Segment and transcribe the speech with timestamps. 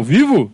[0.00, 0.50] Ao vivo?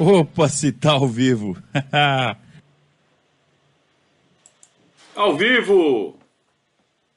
[0.00, 1.56] Opa, se tá ao vivo.
[5.14, 6.16] ao vivo!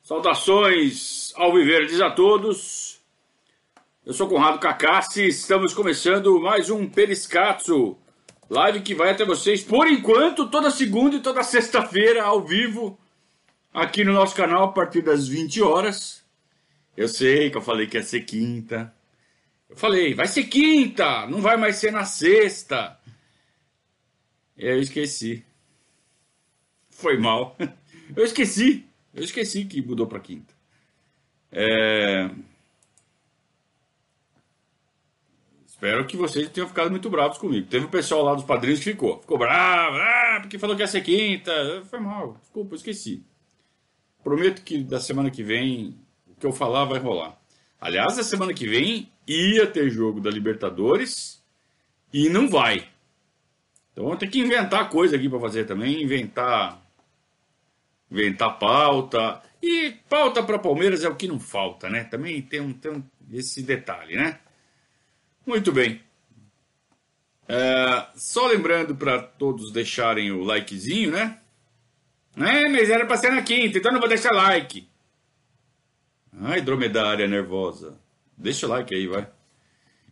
[0.03, 2.99] Saudações ao Viverdes a todos.
[4.05, 7.97] Eu sou Conrado Cacassi, estamos começando mais um Periscatso,
[8.49, 12.97] live que vai até vocês, por enquanto, toda segunda e toda sexta-feira, ao vivo,
[13.73, 16.23] aqui no nosso canal, a partir das 20 horas.
[16.95, 18.93] Eu sei que eu falei que ia ser quinta.
[19.69, 22.97] Eu falei, vai ser quinta, não vai mais ser na sexta.
[24.57, 25.43] Eu esqueci.
[26.89, 27.57] Foi mal.
[28.15, 28.85] Eu esqueci.
[29.13, 30.53] Eu esqueci que mudou para quinta.
[31.51, 32.29] É...
[35.75, 37.67] Espero que vocês tenham ficado muito bravos comigo.
[37.67, 39.19] Teve o pessoal lá dos padrinhos que ficou.
[39.19, 41.51] Ficou bravo, ah, porque falou que ia ser quinta.
[41.89, 43.25] Foi mal, desculpa, eu esqueci.
[44.23, 45.99] Prometo que da semana que vem
[46.29, 47.37] o que eu falar vai rolar.
[47.79, 51.43] Aliás, da semana que vem ia ter jogo da Libertadores
[52.13, 52.87] e não vai.
[53.91, 56.81] Então vou ter que inventar coisa aqui para fazer também, inventar
[58.09, 59.41] inventar pauta.
[59.61, 62.05] E pauta para Palmeiras é o que não falta, né?
[62.05, 64.39] Também tem um, tem um esse detalhe, né?
[65.45, 66.01] Muito bem.
[67.47, 71.39] É, só lembrando para todos deixarem o likezinho, né?
[72.35, 74.87] É, mas era para ser na quinta, então não vou deixar like.
[76.41, 77.97] Ai, dromedária nervosa.
[78.37, 79.27] Deixa o like aí, vai.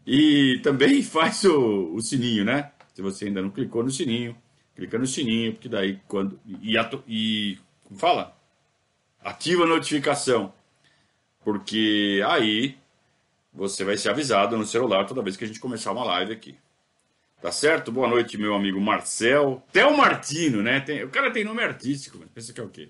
[0.06, 2.72] E também faz o, o sininho, né?
[2.94, 4.38] Se você ainda não clicou no sininho,
[4.76, 6.40] clica no sininho, porque daí quando.
[6.46, 6.76] E,
[7.08, 8.38] e como fala?
[9.20, 10.54] Ativa a notificação.
[11.44, 12.78] Porque aí
[13.54, 16.58] você vai ser avisado no celular toda vez que a gente começar uma live aqui.
[17.42, 17.92] Tá certo?
[17.92, 19.62] Boa noite, meu amigo Marcel.
[19.72, 20.80] Theo Martino, né?
[20.80, 22.90] Tem, o cara tem nome artístico, mas pensa que é o quê?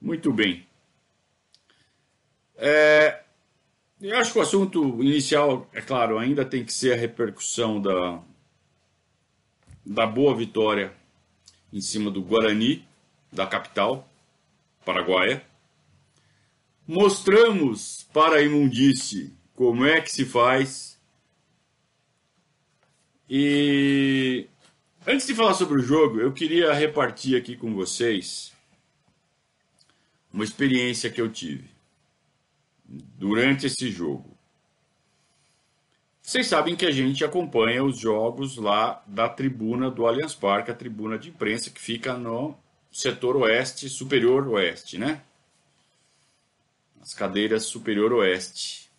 [0.00, 0.66] Muito bem.
[2.56, 3.22] É,
[4.00, 8.20] eu acho que o assunto inicial, é claro, ainda tem que ser a repercussão da,
[9.84, 10.92] da boa vitória
[11.72, 12.86] em cima do Guarani,
[13.32, 14.08] da capital
[14.84, 15.42] paraguaia.
[16.86, 21.00] Mostramos para a imundície como é que se faz.
[23.28, 24.46] E
[25.06, 28.52] antes de falar sobre o jogo, eu queria repartir aqui com vocês
[30.32, 31.70] uma experiência que eu tive
[32.84, 34.36] durante esse jogo.
[36.20, 40.74] Vocês sabem que a gente acompanha os jogos lá da tribuna do Allianz Parque, a
[40.74, 42.54] tribuna de imprensa que fica no
[42.90, 45.22] setor oeste, superior oeste, né?
[47.04, 48.90] As cadeiras superior oeste.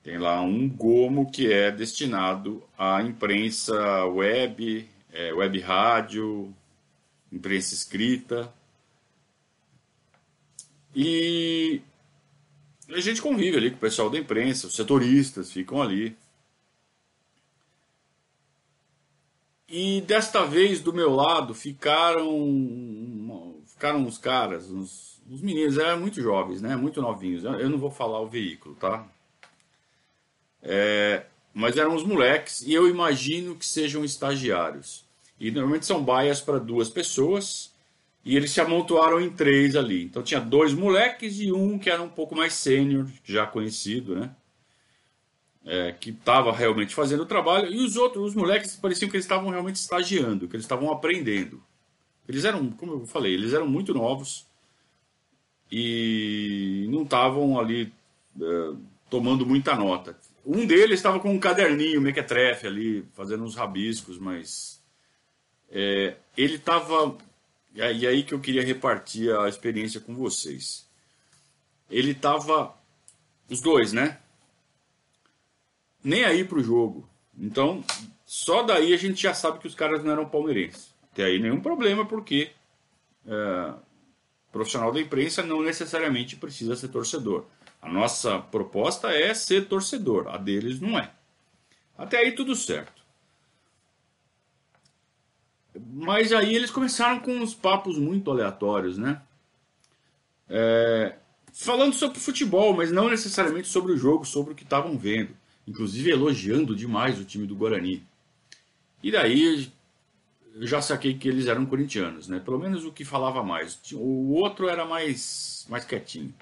[0.00, 6.54] Tem lá um gomo que é destinado à imprensa web, é, web rádio,
[7.32, 8.54] imprensa escrita.
[10.94, 11.82] E
[12.88, 16.16] a gente convive ali com o pessoal da imprensa, os setoristas ficam ali.
[19.68, 22.30] E desta vez do meu lado ficaram
[23.66, 26.76] ficaram os caras, os, os meninos, eram muito jovens, né?
[26.76, 27.44] Muito novinhos.
[27.44, 29.06] Eu não vou falar o veículo, tá?
[30.62, 31.24] É,
[31.54, 35.04] mas eram os moleques e eu imagino que sejam estagiários.
[35.38, 37.72] E normalmente são baias para duas pessoas
[38.24, 40.04] e eles se amontoaram em três ali.
[40.04, 44.34] Então tinha dois moleques e um que era um pouco mais sênior, já conhecido, né?
[45.64, 49.24] é, que estava realmente fazendo o trabalho, e os outros, os moleques, pareciam que eles
[49.24, 51.62] estavam realmente estagiando, que eles estavam aprendendo.
[52.28, 54.46] Eles eram, como eu falei, eles eram muito novos
[55.70, 57.92] e não estavam ali
[58.40, 58.72] é,
[59.08, 60.18] tomando muita nota.
[60.44, 64.82] Um deles estava com um caderninho mequetrefe ali, fazendo uns rabiscos, mas
[65.70, 67.16] é, ele estava.
[67.74, 70.88] E aí que eu queria repartir a experiência com vocês.
[71.90, 72.74] Ele estava.
[73.48, 74.18] Os dois, né?
[76.02, 77.08] nem aí pro jogo.
[77.38, 77.84] Então,
[78.24, 80.94] só daí a gente já sabe que os caras não eram palmeirenses.
[81.14, 82.50] Tem aí nenhum problema, porque
[83.26, 83.74] é,
[84.52, 87.44] profissional da imprensa não necessariamente precisa ser torcedor.
[87.80, 91.10] A nossa proposta é ser torcedor, a deles não é.
[91.96, 93.00] Até aí tudo certo.
[95.92, 99.22] Mas aí eles começaram com uns papos muito aleatórios, né?
[100.48, 101.14] É,
[101.52, 105.34] falando sobre futebol, mas não necessariamente sobre o jogo, sobre o que estavam vendo
[105.70, 108.04] inclusive elogiando demais o time do Guarani.
[109.02, 109.70] E daí
[110.54, 112.40] eu já saquei que eles eram corintianos, né?
[112.40, 113.80] Pelo menos o que falava mais.
[113.92, 116.34] O outro era mais, mais quietinho.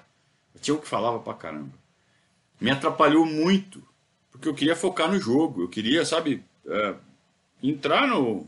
[0.61, 1.71] Tinha o que falava pra caramba.
[2.59, 3.81] Me atrapalhou muito,
[4.31, 5.61] porque eu queria focar no jogo.
[5.61, 6.95] Eu queria, sabe, é,
[7.63, 8.45] entrar no,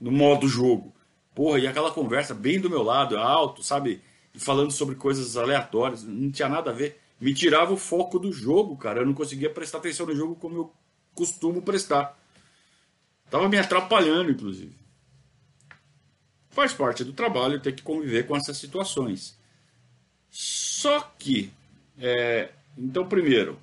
[0.00, 0.92] no modo jogo.
[1.34, 4.00] Porra, e aquela conversa bem do meu lado, alto, sabe?
[4.34, 7.00] Falando sobre coisas aleatórias, não tinha nada a ver.
[7.20, 9.00] Me tirava o foco do jogo, cara.
[9.00, 10.72] Eu não conseguia prestar atenção no jogo como eu
[11.14, 12.18] costumo prestar.
[13.32, 14.76] Tava me atrapalhando, inclusive.
[16.50, 19.38] Faz parte do trabalho ter que conviver com essas situações.
[20.28, 21.50] Só que,
[21.98, 23.58] é, então, primeiro,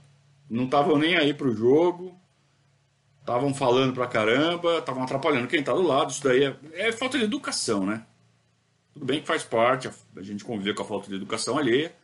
[0.49, 2.19] não estavam nem aí pro jogo,
[3.19, 6.09] estavam falando pra caramba, estavam atrapalhando quem tá do lado.
[6.09, 8.03] Isso daí é, é, falta de educação, né?
[8.91, 11.95] Tudo bem que faz parte, a gente conviver com a falta de educação alheia.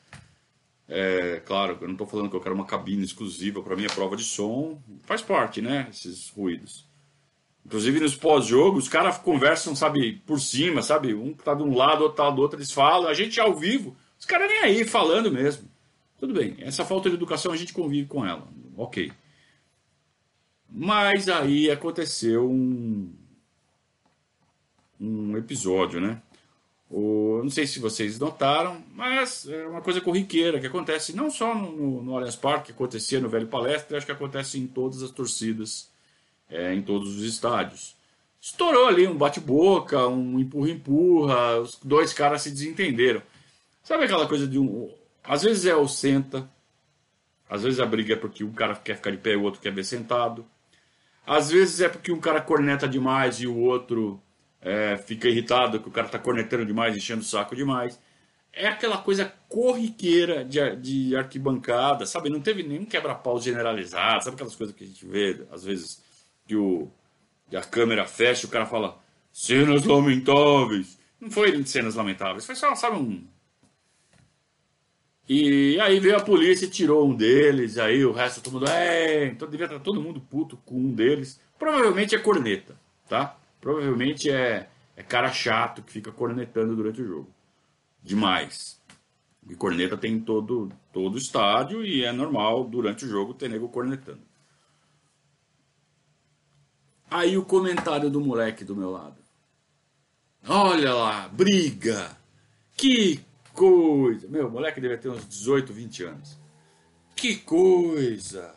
[0.88, 4.16] É, claro, eu não estou falando que eu quero uma cabine exclusiva para minha prova
[4.16, 4.80] de som.
[5.02, 5.88] Faz parte, né?
[5.90, 6.85] Esses ruídos.
[7.66, 11.16] Inclusive nos pós-jogos, os caras conversam, sabe, por cima, sabe?
[11.16, 13.10] Um tá de um lado, outro tá do outro, eles falam.
[13.10, 15.68] A gente ao vivo, os caras nem aí, falando mesmo.
[16.20, 18.48] Tudo bem, essa falta de educação a gente convive com ela.
[18.78, 19.12] Ok.
[20.70, 23.12] Mas aí aconteceu um,
[25.00, 26.22] um episódio, né?
[26.90, 31.56] O, não sei se vocês notaram, mas é uma coisa corriqueira que acontece não só
[31.56, 35.10] no, no Allianz Parque, que acontecia no Velho Palestra, acho que acontece em todas as
[35.10, 35.90] torcidas,
[36.50, 37.96] é, em todos os estádios.
[38.40, 43.22] Estourou ali um bate-boca, um empurra-empurra, os dois caras se desentenderam.
[43.84, 44.94] Sabe aquela coisa de um.
[45.24, 46.50] Às vezes é o senta,
[47.50, 49.62] às vezes a briga é porque um cara quer ficar de pé e o outro
[49.62, 50.46] quer ver sentado.
[51.26, 54.22] Às vezes é porque um cara corneta demais e o outro
[54.62, 58.00] é, fica irritado que o cara está cornetando demais, enchendo o saco demais.
[58.52, 62.30] É aquela coisa corriqueira de, de arquibancada, sabe?
[62.30, 66.02] Não teve nenhum quebra-pau generalizado, sabe aquelas coisas que a gente vê, às vezes,
[66.48, 66.90] que, o,
[67.50, 68.98] que a câmera fecha o cara fala
[69.32, 70.98] cenas lamentáveis.
[71.20, 73.26] Não foi cenas lamentáveis, foi só, sabe, um.
[75.28, 79.26] E aí veio a polícia e tirou um deles, aí o resto todo mundo, é,
[79.26, 81.40] então devia estar todo mundo puto com um deles.
[81.58, 83.36] Provavelmente é corneta, tá?
[83.60, 87.30] Provavelmente é, é cara chato que fica cornetando durante o jogo.
[88.04, 88.80] Demais.
[89.50, 93.68] E corneta tem todo todo o estádio e é normal durante o jogo ter nego
[93.70, 94.22] cornetando.
[97.10, 99.16] Aí o comentário do moleque do meu lado.
[100.48, 102.16] Olha lá, briga.
[102.76, 103.20] Que
[103.54, 104.28] coisa.
[104.28, 106.38] Meu, o moleque deve ter uns 18, 20 anos.
[107.16, 108.56] Que coisa.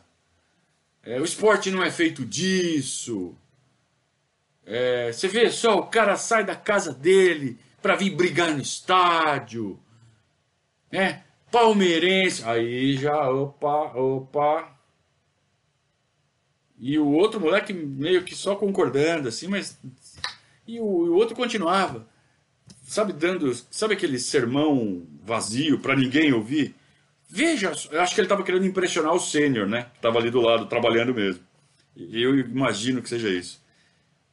[1.02, 3.34] É, o esporte não é feito disso.
[4.66, 9.80] É, você vê só, o cara sai da casa dele para vir brigar no estádio.
[10.92, 11.20] É,
[11.50, 12.44] palmeirense.
[12.44, 14.77] Aí já, opa, opa.
[16.80, 19.78] E o outro moleque meio que só concordando, assim, mas.
[20.66, 22.06] E o, o outro continuava.
[22.84, 23.52] Sabe, dando.
[23.70, 26.74] Sabe aquele sermão vazio para ninguém ouvir?
[27.28, 29.86] Veja, acho que ele estava querendo impressionar o sênior, né?
[29.92, 31.42] Que estava ali do lado, trabalhando mesmo.
[31.96, 33.60] Eu imagino que seja isso.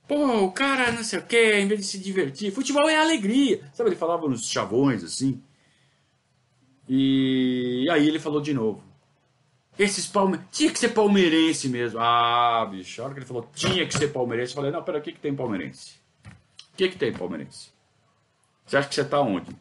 [0.08, 3.62] Pô, o cara não sei o que, em vez de se divertir, futebol é alegria.
[3.74, 5.42] Sabe, ele falava nos chavões assim.
[6.88, 8.84] E aí ele falou de novo.
[9.78, 10.58] Esses palmeirenses.
[10.58, 12.00] Tinha que ser palmeirense mesmo.
[12.00, 15.00] Ah, bicho, a hora que ele falou tinha que ser palmeirense, eu falei, não, pera,
[15.00, 15.96] o que, que tem palmeirense?
[16.74, 17.70] O que, que tem palmeirense?
[18.66, 19.56] Você acha que você tá onde?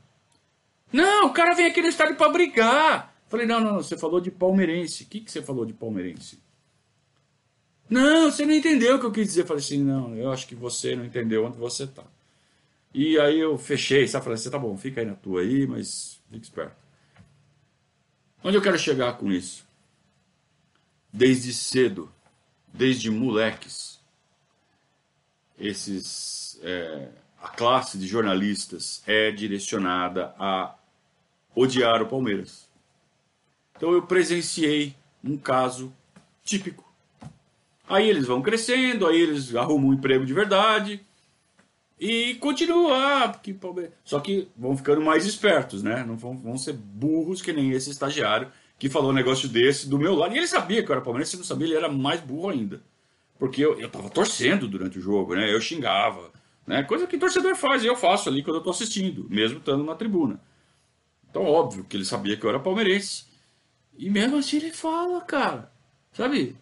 [0.92, 3.14] Não, o cara vem aqui no estádio pra brigar.
[3.28, 5.02] falei, não, não, você falou de palmeirense.
[5.02, 6.38] O que, que você falou de palmeirense?
[7.90, 9.42] Não, você não entendeu o que eu quis dizer.
[9.42, 12.04] Eu falei assim, não, eu acho que você não entendeu onde você está.
[12.94, 14.24] E aí eu fechei, sabe?
[14.24, 16.76] Falei assim, tá bom, fica aí na tua aí, mas fique esperto.
[18.42, 19.66] Onde eu quero chegar com isso?
[21.14, 22.10] Desde cedo,
[22.72, 24.00] desde moleques,
[25.56, 27.08] esses, é,
[27.40, 30.74] a classe de jornalistas é direcionada a
[31.54, 32.68] odiar o Palmeiras.
[33.76, 35.94] Então eu presenciei um caso
[36.44, 36.84] típico
[37.88, 41.00] Aí eles vão crescendo, aí eles arrumam um emprego de verdade
[42.00, 43.28] e continuam lá.
[43.28, 43.54] Porque,
[44.04, 46.02] só que vão ficando mais espertos, né?
[46.06, 48.50] Não vão, vão ser burros que nem esse estagiário
[48.84, 50.34] que falou um negócio desse do meu lado.
[50.34, 52.82] E ele sabia que eu era palmeirense, se não sabia, ele era mais burro ainda.
[53.38, 55.50] Porque eu, eu tava torcendo durante o jogo, né?
[55.50, 56.30] Eu xingava,
[56.66, 56.82] né?
[56.82, 59.94] Coisa que torcedor faz, e eu faço ali quando eu tô assistindo, mesmo estando na
[59.94, 60.38] tribuna.
[61.30, 63.24] Então, óbvio que ele sabia que eu era palmeirense.
[63.96, 65.72] E mesmo assim ele fala, cara.
[66.12, 66.54] Sabe?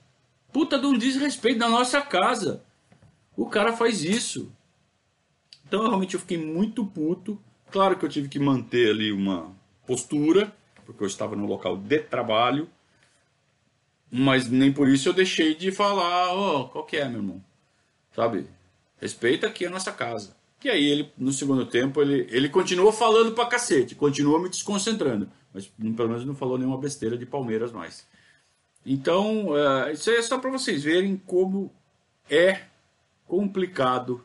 [0.53, 2.63] Puta de um desrespeito na nossa casa.
[3.37, 4.53] O cara faz isso.
[5.67, 7.37] Então realmente eu fiquei muito puto.
[7.73, 9.51] Claro que eu tive que manter ali uma
[9.85, 10.55] postura,
[10.93, 12.69] porque eu estava no local de trabalho.
[14.11, 17.43] Mas nem por isso eu deixei de falar, ó, oh, qual que é, meu irmão?
[18.15, 18.47] Sabe?
[19.01, 20.37] Respeita aqui a nossa casa.
[20.63, 25.29] E aí ele, no segundo tempo, ele, ele continuou falando pra cacete, continuou me desconcentrando.
[25.53, 28.07] Mas pelo menos não falou nenhuma besteira de Palmeiras mais.
[28.85, 31.73] Então, uh, isso é só para vocês verem como
[32.31, 32.63] é
[33.27, 34.25] complicado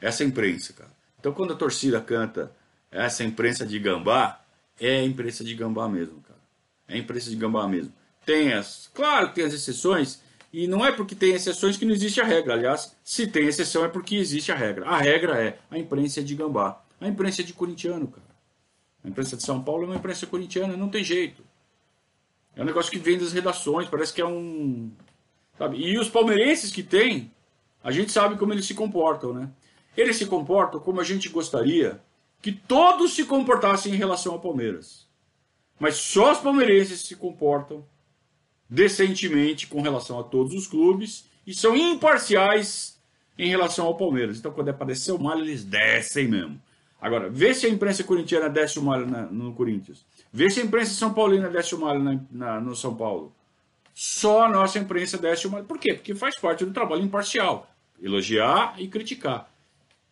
[0.00, 0.90] essa imprensa, cara.
[1.18, 2.50] Então quando a torcida canta
[2.90, 4.40] essa imprensa de gambá,
[4.80, 6.40] é imprensa de gambá mesmo, cara.
[6.88, 7.92] É imprensa de gambá mesmo.
[8.24, 10.20] Tem as, claro que tem as exceções,
[10.52, 12.54] e não é porque tem exceções que não existe a regra.
[12.54, 14.86] Aliás, se tem exceção é porque existe a regra.
[14.86, 16.82] A regra é a imprensa de gambá.
[17.00, 18.30] A imprensa de corintiano, cara.
[19.04, 21.42] A imprensa de São Paulo é uma imprensa corintiana, não tem jeito.
[22.56, 24.90] É um negócio que vem das redações, parece que é um.
[25.56, 25.78] Sabe?
[25.78, 27.30] E os palmeirenses que tem,
[27.82, 29.48] a gente sabe como eles se comportam, né?
[29.96, 32.00] Eles se comportam como a gente gostaria
[32.40, 35.06] que todos se comportassem em relação ao Palmeiras.
[35.78, 37.84] Mas só os palmeirenses se comportam
[38.68, 43.00] decentemente com relação a todos os clubes e são imparciais
[43.38, 44.38] em relação ao Palmeiras.
[44.38, 46.60] Então, quando é para descer o malho, eles descem mesmo.
[47.00, 50.04] Agora, vê se a imprensa corintiana desce o malho no Corinthians.
[50.30, 53.32] Vê se a imprensa São Paulina desce o malho na, na, no São Paulo.
[53.94, 55.64] Só a nossa imprensa desce o malho.
[55.64, 55.94] Por quê?
[55.94, 57.70] Porque faz parte do trabalho imparcial.
[58.00, 59.50] Elogiar e criticar.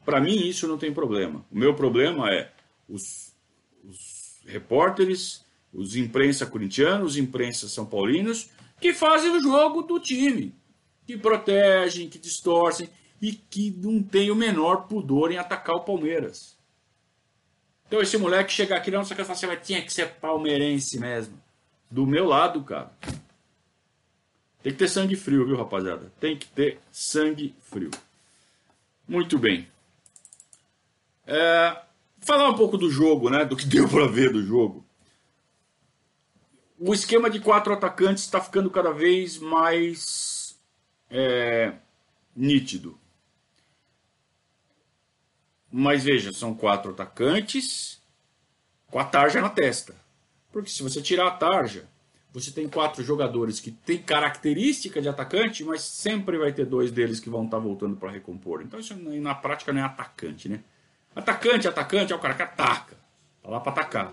[0.09, 1.45] Para mim, isso não tem problema.
[1.53, 2.51] O meu problema é
[2.89, 3.35] os,
[3.85, 8.49] os repórteres os imprensa corintianos, os imprensa são paulinos,
[8.81, 10.55] que fazem o jogo do time,
[11.07, 12.89] que protegem, que distorcem
[13.21, 16.57] e que não tem o menor pudor em atacar o Palmeiras.
[17.87, 21.39] Então esse moleque chegar aqui não sei que assim, mas tinha que ser palmeirense mesmo.
[21.91, 22.91] Do meu lado, cara.
[24.63, 26.11] Tem que ter sangue frio, viu, rapaziada?
[26.19, 27.91] Tem que ter sangue frio.
[29.07, 29.69] Muito bem.
[31.29, 31.77] É,
[32.19, 33.45] falar um pouco do jogo, né?
[33.45, 34.89] Do que deu para ver do jogo
[36.79, 40.59] o esquema de quatro atacantes está ficando cada vez mais
[41.11, 41.73] é,
[42.35, 42.99] nítido.
[45.71, 48.01] Mas veja, são quatro atacantes
[48.91, 49.95] com a tarja na testa.
[50.53, 51.87] Porque se você tirar a tarja,
[52.33, 57.21] você tem quatro jogadores que têm característica de atacante, mas sempre vai ter dois deles
[57.21, 58.63] que vão estar tá voltando para recompor.
[58.63, 60.63] Então isso na prática não é atacante, né?
[61.19, 62.97] Atacante, atacante é o cara que ataca.
[63.43, 64.13] Tá lá para atacar.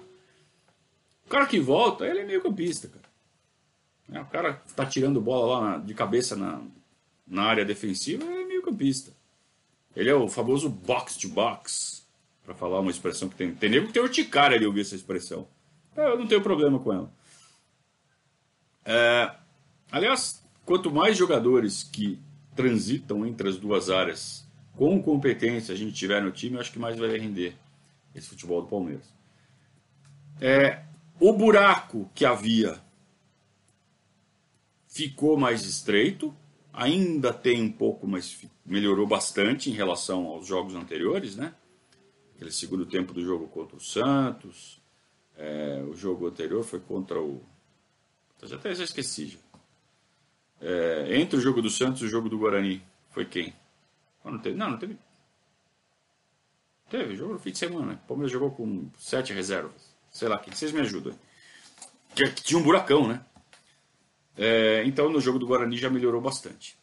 [1.24, 3.06] O cara que volta, ele é meio campista, cara.
[4.12, 6.62] É, o cara que tá tirando bola lá de cabeça na,
[7.28, 9.12] na área defensiva, ele é meio campista.
[9.96, 12.08] Ele é o famoso box to box,
[12.44, 13.54] para falar uma expressão que tem.
[13.54, 15.48] Tem nego que tem urticária ali ouvir essa expressão.
[15.96, 17.12] Eu não tenho problema com ela.
[18.84, 19.32] É,
[19.92, 22.20] aliás, quanto mais jogadores que
[22.56, 24.45] transitam entre as duas áreas
[24.76, 27.56] com competência a gente tiver no time, eu acho que mais vai render
[28.14, 29.14] esse futebol do Palmeiras.
[30.40, 30.84] É,
[31.20, 32.82] o buraco que havia
[34.88, 36.36] ficou mais estreito,
[36.72, 41.54] ainda tem um pouco, mas melhorou bastante em relação aos jogos anteriores, né?
[42.36, 44.82] Aquele segundo tempo do jogo contra o Santos,
[45.38, 47.42] é, o jogo anterior foi contra o.
[48.44, 49.28] Já até já esqueci.
[49.28, 49.40] Já.
[50.62, 53.54] É, entre o jogo do Santos e o jogo do Guarani, foi quem?
[54.26, 54.98] Não, teve, não, não teve.
[56.90, 57.94] Teve, jogo no fim de semana.
[57.94, 61.14] O Palmeiras jogou com sete reservas sei lá, que vocês me ajudam.
[62.16, 63.22] Que, que tinha um buracão, né?
[64.38, 66.78] É, então no jogo do Guarani já melhorou bastante.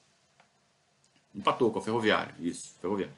[1.35, 3.15] Empatou com a Ferroviária, isso, Ferroviária.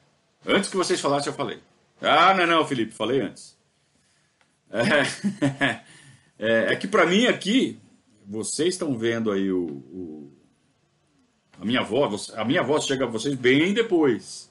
[0.46, 1.60] Antes que vocês falassem, eu falei.
[2.00, 3.58] Ah, não, não, Felipe, falei antes.
[4.70, 5.82] É,
[6.38, 7.80] é, é que para mim aqui,
[8.24, 10.32] vocês estão vendo aí o, o,
[11.60, 14.50] a minha voz, a minha voz chega a vocês bem depois,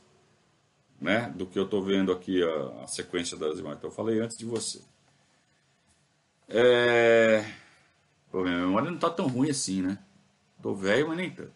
[0.99, 3.77] né, do que eu estou vendo aqui a, a sequência das imagens.
[3.79, 4.81] Então eu falei antes de você.
[6.47, 7.45] É...
[8.31, 9.97] Pô, minha memória não tá tão ruim assim, né?
[10.61, 11.51] Tô velho, mas nem tanto.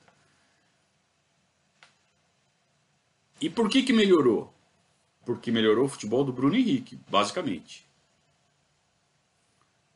[3.40, 4.54] E por que que melhorou?
[5.26, 7.88] Porque melhorou o futebol do Bruno Henrique, basicamente.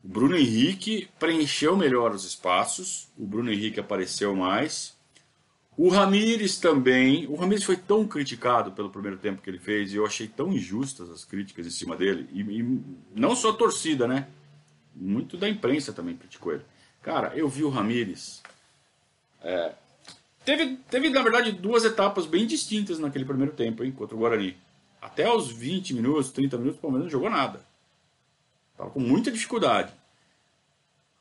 [0.03, 4.97] O Bruno Henrique preencheu melhor os espaços, o Bruno Henrique apareceu mais.
[5.77, 7.27] O Ramires também.
[7.27, 10.51] O Ramires foi tão criticado pelo primeiro tempo que ele fez e eu achei tão
[10.51, 12.27] injustas as críticas em cima dele.
[12.31, 12.81] E, e
[13.15, 14.27] não só a torcida, né?
[14.95, 16.63] muito da imprensa também criticou ele.
[17.01, 18.41] Cara, eu vi o Ramires.
[19.41, 19.73] É,
[20.45, 24.55] teve, teve, na verdade, duas etapas bem distintas naquele primeiro tempo, hein, contra o Guarani.
[25.01, 27.65] Até os 20 minutos, 30 minutos, o Palmeiras não jogou nada.
[28.77, 29.91] Tava com muita dificuldade.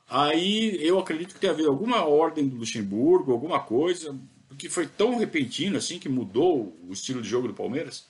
[0.09, 4.19] Aí eu acredito que tem havido alguma ordem do Luxemburgo, alguma coisa,
[4.51, 8.05] porque foi tão repentino assim que mudou o estilo de jogo do Palmeiras.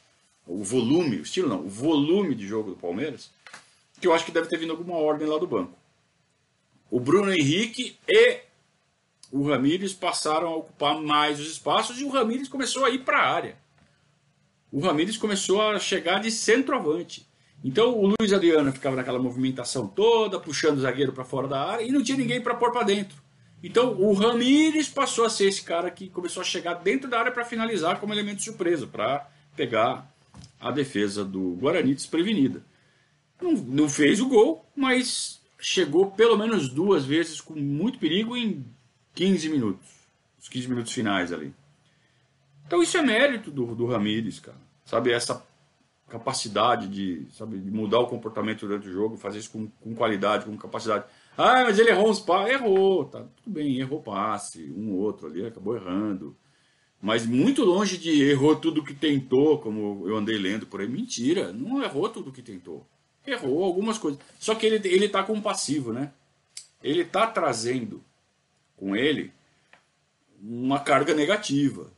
[0.47, 3.31] O volume, o estilo não, o volume de jogo do Palmeiras
[4.01, 5.77] que eu acho que deve ter vindo alguma ordem lá do banco.
[6.91, 8.41] O Bruno Henrique e
[9.31, 13.19] o Ramires passaram a ocupar mais os espaços e o Ramires começou a ir para
[13.19, 13.59] a área.
[14.73, 17.29] O Ramires começou a chegar de centroavante.
[17.63, 21.85] Então o Luiz Adriano ficava naquela movimentação toda, puxando o zagueiro para fora da área
[21.85, 23.23] e não tinha ninguém para pôr para dentro.
[23.63, 27.33] Então o Ramires passou a ser esse cara que começou a chegar dentro da área
[27.33, 30.11] para finalizar como elemento surpresa, para pegar
[30.59, 32.65] a defesa do Guarani desprevenida.
[33.41, 38.65] Não, não fez o gol, mas chegou pelo menos duas vezes com muito perigo em
[39.15, 39.87] 15 minutos.
[40.41, 41.55] Os 15 minutos finais ali.
[42.67, 44.57] Então isso é mérito do, do Ramires, cara.
[44.85, 45.45] Sabe, essa
[46.09, 50.45] capacidade de, sabe, de mudar o comportamento durante o jogo, fazer isso com, com qualidade,
[50.45, 51.05] com capacidade.
[51.37, 52.55] Ah, mas ele errou uns passes.
[52.55, 56.37] Errou, tá tudo bem, errou passe, um ou outro ali, acabou errando.
[57.01, 60.89] Mas muito longe de errou tudo que tentou, como eu andei lendo por aí.
[60.89, 62.87] Mentira, não errou tudo que tentou.
[63.27, 64.21] Errou algumas coisas.
[64.39, 66.13] Só que ele, ele tá com um passivo, né?
[66.83, 68.03] Ele tá trazendo
[68.77, 69.33] com ele
[70.43, 71.91] uma carga negativa.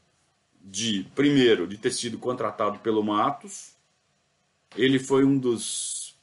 [0.65, 3.73] De, primeiro, de ter sido contratado pelo Matos.
[4.77, 6.17] Ele foi um dos.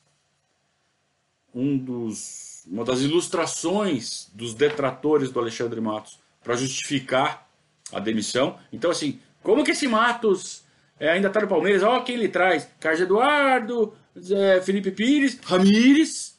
[1.53, 2.48] Um dos.
[2.69, 7.49] Uma das ilustrações dos detratores do Alexandre Matos para justificar
[7.91, 8.57] a demissão.
[8.71, 10.63] Então, assim, como que esse Matos
[10.99, 11.83] é, ainda está no Palmeiras?
[11.83, 13.93] Olha quem ele traz: Carlos Eduardo,
[14.31, 16.37] é, Felipe Pires, Ramires.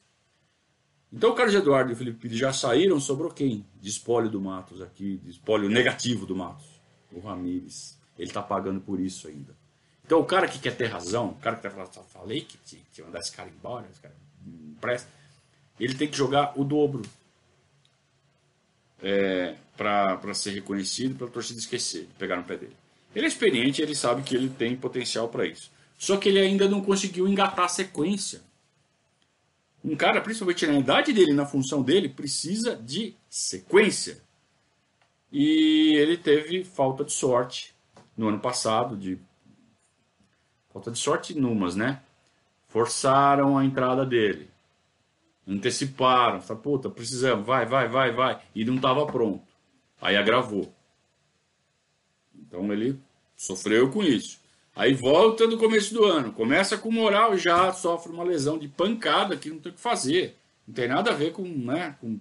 [1.12, 3.66] Então, o Carlos Eduardo e o Felipe Pires já saíram, sobrou quem?
[3.80, 6.80] De espólio do Matos aqui, de espólio negativo do Matos.
[7.12, 7.98] O Ramires.
[8.16, 9.56] Ele está pagando por isso ainda.
[10.04, 12.82] Então, o cara que quer ter razão, o cara que está falando, falei que tinha
[12.92, 14.14] que mandar esse cara embora, esse cara
[14.80, 15.08] presta,
[15.84, 17.02] ele tem que jogar o dobro.
[19.02, 22.76] É, para ser reconhecido, para a torcida esquecer, pegar no pé dele.
[23.14, 25.70] Ele é experiente, ele sabe que ele tem potencial para isso.
[25.98, 28.42] Só que ele ainda não conseguiu engatar a sequência.
[29.82, 34.22] Um cara, principalmente na idade dele, na função dele, precisa de sequência.
[35.32, 37.74] E ele teve falta de sorte
[38.14, 39.18] no ano passado, de
[40.70, 42.02] falta de sorte numas, né?
[42.68, 44.49] Forçaram a entrada dele.
[45.46, 48.40] Anteciparam, falaram, puta, precisamos, vai, vai, vai, vai.
[48.54, 49.42] E não estava pronto.
[50.00, 50.72] Aí agravou.
[52.34, 52.98] Então ele
[53.36, 54.38] sofreu com isso.
[54.74, 59.36] Aí volta no começo do ano, começa com moral, já sofre uma lesão de pancada
[59.36, 60.36] que não tem o que fazer.
[60.66, 62.18] Não tem nada a ver com, né, com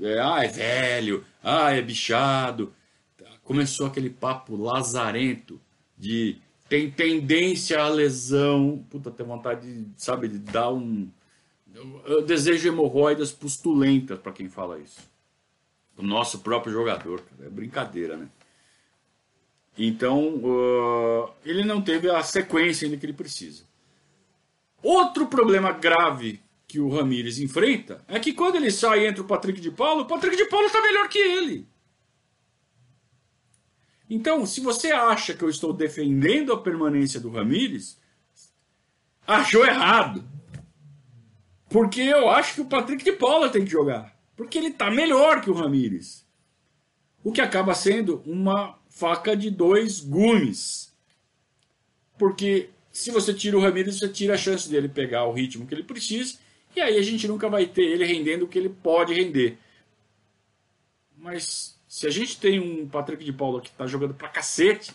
[0.00, 2.72] é, ah, é velho, ah, é bichado.
[3.44, 5.60] Começou aquele papo lazarento
[5.98, 8.82] de tem tendência à lesão.
[8.88, 11.08] Puta, tem vontade de, sabe, de dar um.
[11.74, 15.12] Eu desejo hemorroidas pustulentas para quem fala isso
[15.96, 17.22] o nosso próprio jogador.
[17.40, 18.28] É brincadeira, né?
[19.78, 23.64] Então, uh, ele não teve a sequência ainda que ele precisa.
[24.82, 29.26] Outro problema grave que o Ramires enfrenta é que quando ele sai e entra o
[29.26, 31.66] Patrick de Paulo, o Patrick de Paulo está melhor que ele.
[34.10, 37.98] Então, se você acha que eu estou defendendo a permanência do Ramires,
[39.26, 40.22] achou errado.
[41.72, 44.14] Porque eu acho que o Patrick de Paula tem que jogar.
[44.36, 46.26] Porque ele está melhor que o Ramires.
[47.24, 50.94] O que acaba sendo uma faca de dois gumes.
[52.18, 55.74] Porque se você tira o Ramires, você tira a chance dele pegar o ritmo que
[55.74, 56.38] ele precisa.
[56.76, 59.56] E aí a gente nunca vai ter ele rendendo o que ele pode render.
[61.16, 64.92] Mas se a gente tem um Patrick de Paula que está jogando pra cacete.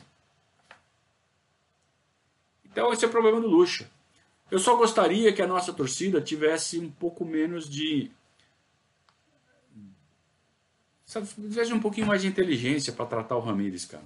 [2.65, 3.89] Então esse é o problema do Lucha.
[4.49, 8.11] Eu só gostaria que a nossa torcida tivesse um pouco menos de
[11.07, 14.03] Sabe, tivesse um pouquinho mais de inteligência para tratar o Ramires, cara.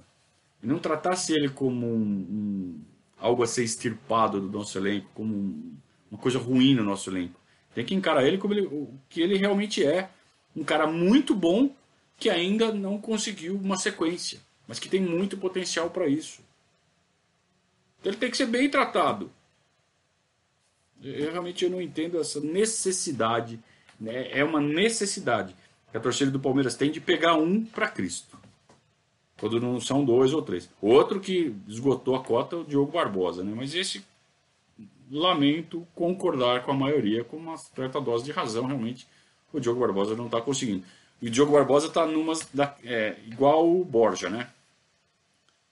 [0.62, 2.80] E não tratasse ele como um, um,
[3.18, 5.76] algo a ser extirpado do nosso elenco, como um,
[6.08, 7.40] uma coisa ruim no nosso elenco.
[7.74, 10.10] Tem que encarar ele como ele, o que ele realmente é.
[10.54, 11.74] Um cara muito bom
[12.16, 16.40] que ainda não conseguiu uma sequência, mas que tem muito potencial para isso.
[17.98, 19.28] Então ele tem que ser bem tratado.
[21.02, 23.58] Eu realmente eu não entendo essa necessidade.
[23.98, 24.28] Né?
[24.30, 25.54] É uma necessidade
[25.90, 28.38] que a torcida do Palmeiras tem de pegar um para Cristo.
[29.38, 30.70] Quando não são dois ou três.
[30.80, 33.52] Outro que esgotou a cota, o Diogo Barbosa, né?
[33.54, 34.04] Mas esse
[35.10, 39.06] lamento concordar com a maioria, com uma certa dose de razão, realmente.
[39.52, 40.84] O Diogo Barbosa não está conseguindo.
[41.20, 42.34] E o Diogo Barbosa está numa.
[42.54, 44.48] Da, é, igual o Borja, né?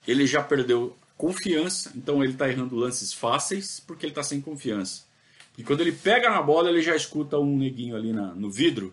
[0.07, 5.03] Ele já perdeu confiança, então ele está errando lances fáceis porque ele está sem confiança.
[5.61, 8.91] E quando ele pega na bola, ele já escuta um neguinho ali na, no vidro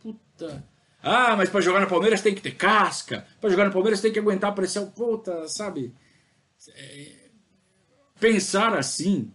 [0.00, 0.66] Puta.
[1.02, 3.26] Ah, mas para jogar no Palmeiras tem que ter casca.
[3.42, 4.90] Para jogar no Palmeiras tem que aguentar a pressão.
[4.90, 5.92] Puta, sabe?
[6.70, 7.28] É...
[8.18, 9.30] Pensar assim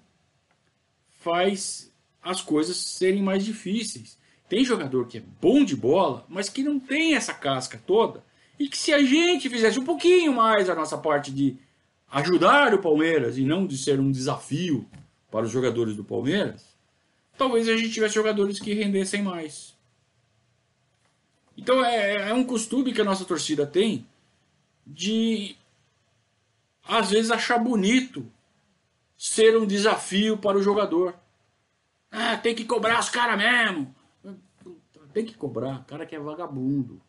[1.20, 4.18] faz as coisas serem mais difíceis.
[4.50, 8.26] Tem jogador que é bom de bola, mas que não tem essa casca toda.
[8.58, 11.60] E que se a gente fizesse um pouquinho mais a nossa parte de
[12.10, 14.88] ajudar o Palmeiras e não de ser um desafio
[15.30, 16.76] para os jogadores do Palmeiras,
[17.38, 19.76] talvez a gente tivesse jogadores que rendessem mais.
[21.58, 24.06] Então é, é um costume que a nossa torcida tem
[24.86, 25.58] de
[26.88, 28.26] às vezes, achar bonito
[29.18, 31.14] ser um desafio para o jogador.
[32.10, 33.94] Ah, tem que cobrar os caras mesmo.
[35.14, 37.02] Tem que cobrar, cara que é vagabundo.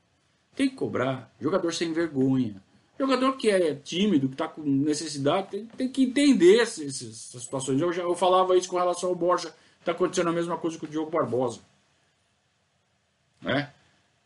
[0.57, 2.63] Tem que cobrar, jogador sem vergonha.
[2.99, 7.81] Jogador que é tímido, que está com necessidade, tem, tem que entender essas, essas, situações.
[7.81, 10.87] Eu, já, eu falava isso com relação ao Borja, está acontecendo a mesma coisa com
[10.87, 11.61] o Diogo Barbosa.
[13.41, 13.73] Né?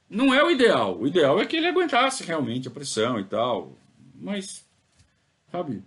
[0.09, 0.99] Não é o ideal.
[0.99, 3.77] O ideal é que ele aguentasse realmente a pressão e tal.
[4.15, 4.65] Mas,
[5.51, 5.83] sabe,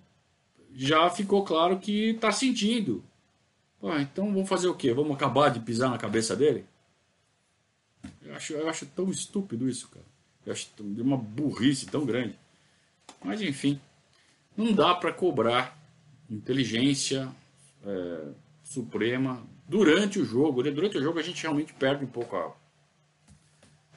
[0.74, 3.04] já ficou claro que está sentindo.
[4.02, 4.93] Então vamos fazer o quê?
[4.93, 6.65] Vamos acabar de pisar na cabeça dele?
[8.24, 10.06] Eu acho, eu acho tão estúpido isso, cara.
[10.45, 12.38] Eu acho de uma burrice tão grande.
[13.25, 13.81] Mas enfim,
[14.55, 15.75] não dá para cobrar
[16.29, 17.27] inteligência
[17.83, 18.27] é,
[18.63, 20.61] suprema durante o jogo.
[20.61, 20.69] Né?
[20.69, 22.53] Durante o jogo a gente realmente perde um pouco a.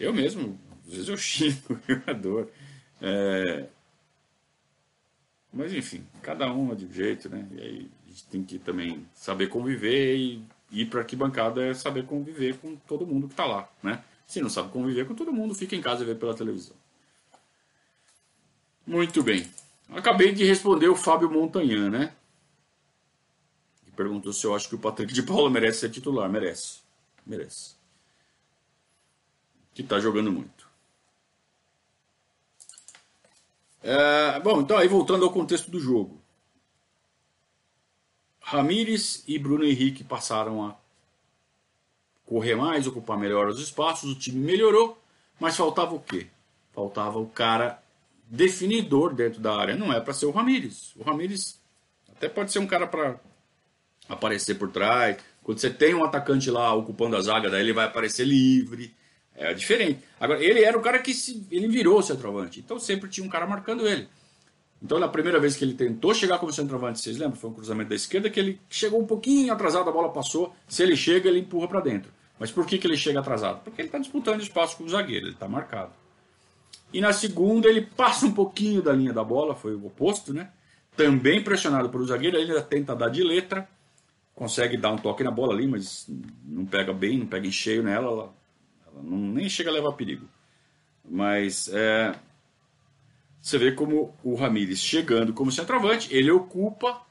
[0.01, 2.51] Eu mesmo, às vezes eu xingo o jogador.
[3.03, 3.67] É...
[5.53, 7.47] Mas enfim, cada um é de um jeito, né?
[7.53, 12.05] E aí a gente tem que também saber conviver e ir para arquibancada é saber
[12.05, 14.03] conviver com todo mundo que está lá, né?
[14.27, 16.77] Se não sabe conviver com todo mundo, fica em casa e vê pela televisão.
[18.89, 19.47] Muito bem.
[19.91, 22.15] Acabei de responder o Fábio Montanhan, né?
[23.85, 26.27] Que perguntou se eu acho que o Patrick de Paula merece ser titular.
[26.27, 26.79] Merece.
[27.27, 27.75] Merece.
[29.75, 30.67] Que tá jogando muito.
[33.83, 36.19] É, bom, então aí voltando ao contexto do jogo.
[38.41, 40.75] Ramires e Bruno Henrique passaram a
[42.25, 44.99] correr mais, ocupar melhor os espaços, o time melhorou,
[45.39, 46.27] mas faltava o quê?
[46.73, 47.83] Faltava o cara
[48.29, 49.77] definidor dentro da área.
[49.77, 50.95] Não é para ser o Ramires.
[50.97, 51.61] O Ramires
[52.11, 53.19] até pode ser um cara para
[54.09, 55.17] aparecer por trás.
[55.43, 58.95] Quando você tem um atacante lá ocupando a zaga, daí ele vai aparecer livre.
[59.35, 60.01] É diferente.
[60.19, 62.61] Agora, ele era o cara que se, ele virou centroavante.
[62.61, 64.09] Então sempre tinha um cara marcando ele.
[64.83, 67.37] Então, na primeira vez que ele tentou chegar como centroavante, vocês lembram?
[67.37, 70.55] Foi um cruzamento da esquerda que ele chegou um pouquinho atrasado, a bola passou.
[70.69, 72.13] Se ele chega, ele empurra para dentro.
[72.39, 73.63] Mas por que, que ele chega atrasado?
[73.65, 75.93] Porque ele está disputando espaço com o zagueiro, ele está marcado.
[76.93, 80.51] E na segunda ele passa um pouquinho da linha da bola, foi o oposto, né?
[80.97, 83.69] Também pressionado por o zagueiro, ele tenta dar de letra,
[84.35, 86.07] consegue dar um toque na bola ali, mas
[86.45, 88.35] não pega bem, não pega em cheio nela, ela,
[88.87, 90.27] ela não, nem chega a levar perigo.
[91.05, 92.15] Mas é,
[93.41, 97.03] você vê como o Ramires chegando como centroavante, ele ocupa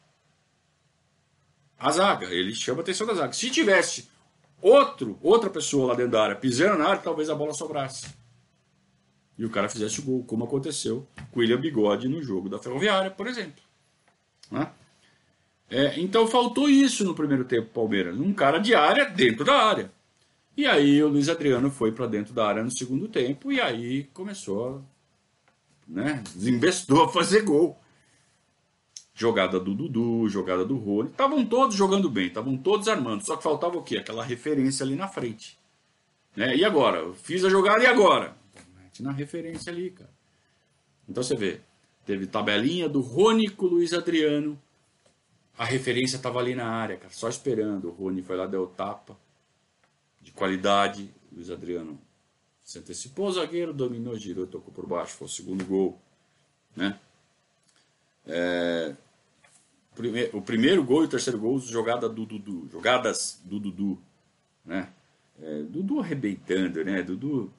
[1.80, 3.34] a zaga, ele chama a atenção da zaga.
[3.34, 4.10] Se tivesse
[4.62, 8.08] outro, outra pessoa lá dentro da área pisando na área, talvez a bola sobrasse.
[9.38, 12.58] E o cara fizesse o gol, como aconteceu com o William Bigode no jogo da
[12.58, 13.62] Ferroviária, por exemplo.
[14.50, 14.70] Né?
[15.70, 18.18] É, então faltou isso no primeiro tempo, Palmeiras.
[18.18, 19.92] Um cara de área dentro da área.
[20.56, 24.06] E aí o Luiz Adriano foi para dentro da área no segundo tempo e aí
[24.06, 24.84] começou,
[25.88, 27.80] né, desembestou a fazer gol
[29.14, 31.10] jogada do Dudu, jogada do Rony.
[31.10, 33.26] Estavam todos jogando bem, estavam todos armando.
[33.26, 33.98] Só que faltava o quê?
[33.98, 35.60] Aquela referência ali na frente.
[36.36, 36.56] Né?
[36.56, 37.00] E agora?
[37.00, 38.36] Eu fiz a jogada e agora?
[39.04, 40.10] Na referência ali, cara.
[41.08, 41.60] Então você vê,
[42.06, 44.60] teve tabelinha do Rony com o Luiz Adriano.
[45.58, 47.88] A referência estava ali na área, cara, só esperando.
[47.88, 49.18] O Rony foi lá, deu tapa
[50.22, 51.10] de qualidade.
[51.32, 52.00] Luiz Adriano
[52.64, 55.16] se antecipou o zagueiro, dominou, girou, tocou por baixo.
[55.16, 56.00] Foi o segundo gol.
[56.76, 57.00] Né?
[58.26, 58.94] É,
[60.34, 63.98] o primeiro gol e o terceiro gol, jogada do Dudu, jogadas do Dudu,
[64.64, 64.90] né?
[65.42, 67.02] É, Dudu arrebentando, né?
[67.02, 67.52] Dudu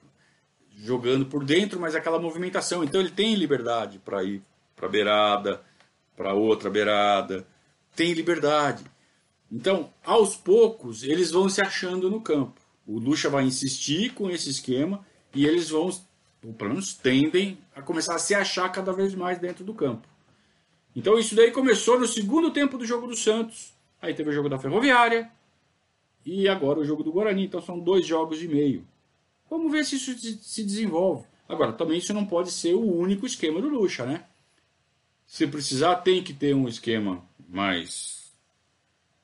[0.82, 2.84] jogando por dentro, mas aquela movimentação.
[2.84, 4.42] Então ele tem liberdade para ir
[4.76, 5.62] para beirada,
[6.16, 7.46] para outra beirada,
[7.94, 8.84] tem liberdade.
[9.50, 12.60] Então, aos poucos, eles vão se achando no campo.
[12.86, 15.90] O Lucha vai insistir com esse esquema e eles vão,
[16.56, 20.06] pelo menos tendem, a começar a se achar cada vez mais dentro do campo.
[20.94, 23.72] Então isso daí começou no segundo tempo do jogo do Santos.
[24.00, 25.30] Aí teve o jogo da Ferroviária.
[26.24, 27.44] E agora o jogo do Guarani.
[27.44, 28.86] Então são dois jogos e meio.
[29.50, 31.24] Vamos ver se isso se desenvolve.
[31.48, 34.24] Agora, também isso não pode ser o único esquema do Lucha, né?
[35.26, 38.32] Se precisar, tem que ter um esquema mais,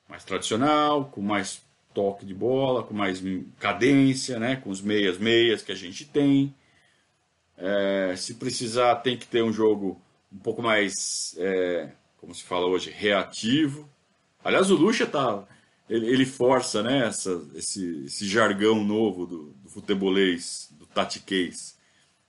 [0.08, 1.62] mais tradicional, com mais
[1.94, 3.22] toque de bola, com mais
[3.58, 4.56] cadência, né?
[4.56, 6.54] com os meias meias que a gente tem.
[7.56, 10.00] É, se precisar, tem que ter um jogo
[10.32, 13.88] um pouco mais, é, como se fala hoje, reativo.
[14.42, 15.46] Aliás, o Lucha tá,
[15.88, 21.76] ele, ele força né, essa, esse, esse jargão novo do, do futebolês, do tatiquês.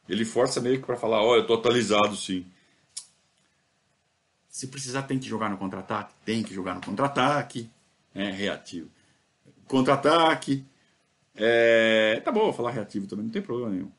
[0.07, 2.45] Ele força meio que para falar, olha, eu tô atualizado sim.
[4.49, 6.13] Se precisar, tem que jogar no contra-ataque?
[6.23, 7.69] Tem que jogar no contra-ataque.
[8.13, 8.89] É, reativo.
[9.67, 10.63] Contra-ataque.
[11.35, 13.91] É, tá bom, falar reativo também, não tem problema nenhum.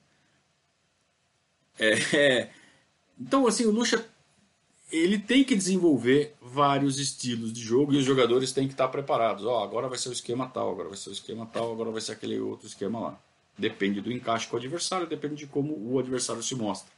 [1.78, 2.50] É,
[3.20, 4.06] então, assim, o Lucha,
[4.90, 9.44] ele tem que desenvolver vários estilos de jogo e os jogadores têm que estar preparados.
[9.44, 11.90] Ó, oh, agora vai ser o esquema tal, agora vai ser o esquema tal, agora
[11.90, 13.20] vai ser aquele outro esquema lá.
[13.58, 16.92] Depende do encaixe com o adversário, depende de como o adversário se mostra.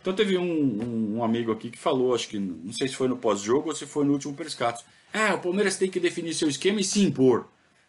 [0.00, 3.06] Então teve um, um, um amigo aqui que falou, acho que não sei se foi
[3.06, 4.84] no pós-jogo ou se foi no último periscato.
[5.12, 7.46] É, o Palmeiras tem que definir seu esquema e se impor.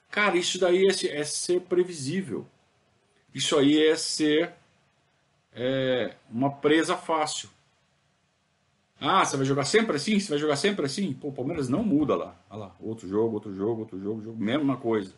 [0.09, 2.45] Cara, isso daí é, é ser previsível.
[3.33, 4.53] Isso aí é ser
[5.53, 7.49] é, uma presa fácil.
[9.03, 10.19] Ah, você vai jogar sempre assim?
[10.19, 11.11] Você vai jogar sempre assim?
[11.11, 12.39] Pô, o Palmeiras não muda lá.
[12.47, 15.15] Olha lá, outro jogo, outro jogo, outro jogo, jogo mesma coisa.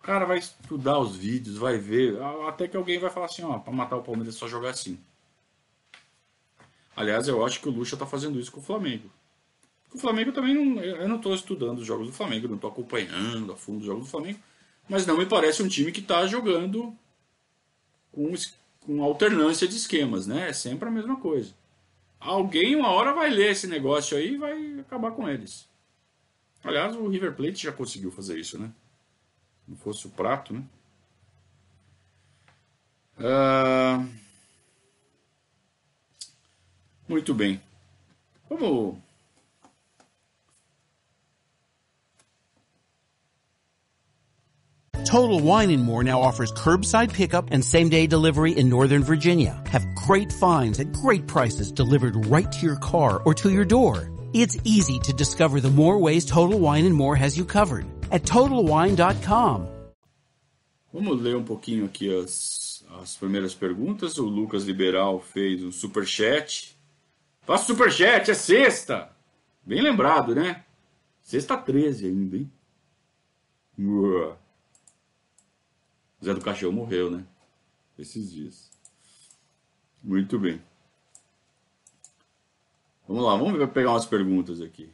[0.00, 3.58] O cara vai estudar os vídeos, vai ver, até que alguém vai falar assim, ó,
[3.58, 4.98] para matar o Palmeiras é só jogar assim.
[6.96, 9.10] Aliás, eu acho que o Lucha tá fazendo isso com o Flamengo.
[9.92, 13.52] O Flamengo também não, eu não estou estudando os jogos do Flamengo, não estou acompanhando
[13.52, 14.38] a fundo os jogos do Flamengo,
[14.88, 16.96] mas não me parece um time que está jogando
[18.10, 18.32] com,
[18.80, 20.48] com alternância de esquemas, né?
[20.48, 21.52] É sempre a mesma coisa.
[22.26, 25.68] Alguém uma hora vai ler esse negócio aí e vai acabar com eles.
[26.64, 28.72] Aliás, o River Plate já conseguiu fazer isso, né?
[29.66, 30.64] Não fosse o prato, né?
[33.18, 34.08] Uh...
[37.08, 37.62] Muito bem.
[38.50, 38.98] Vamos.
[45.16, 49.62] Total Wine and More now offers curbside pickup and same day delivery in Northern Virginia.
[49.66, 54.10] Have great finds at great prices delivered right to your car or to your door.
[54.34, 58.24] It's easy to discover the more ways Total Wine and More has you covered at
[58.24, 59.68] TotalWine.com.
[60.92, 64.18] Vamos ler um pouquinho aqui as, as primeiras perguntas.
[64.18, 66.76] O Lucas Liberal fez um superchat.
[67.40, 69.08] Faça superchat, é sexta!
[69.64, 70.62] Bem lembrado, né?
[71.22, 72.52] Sexta 13 ainda, hein?
[73.78, 74.36] Uou.
[76.24, 77.24] Zé do Caixão morreu, né?
[77.98, 78.70] Esses dias.
[80.02, 80.62] Muito bem.
[83.06, 84.92] Vamos lá, vamos pegar umas perguntas aqui.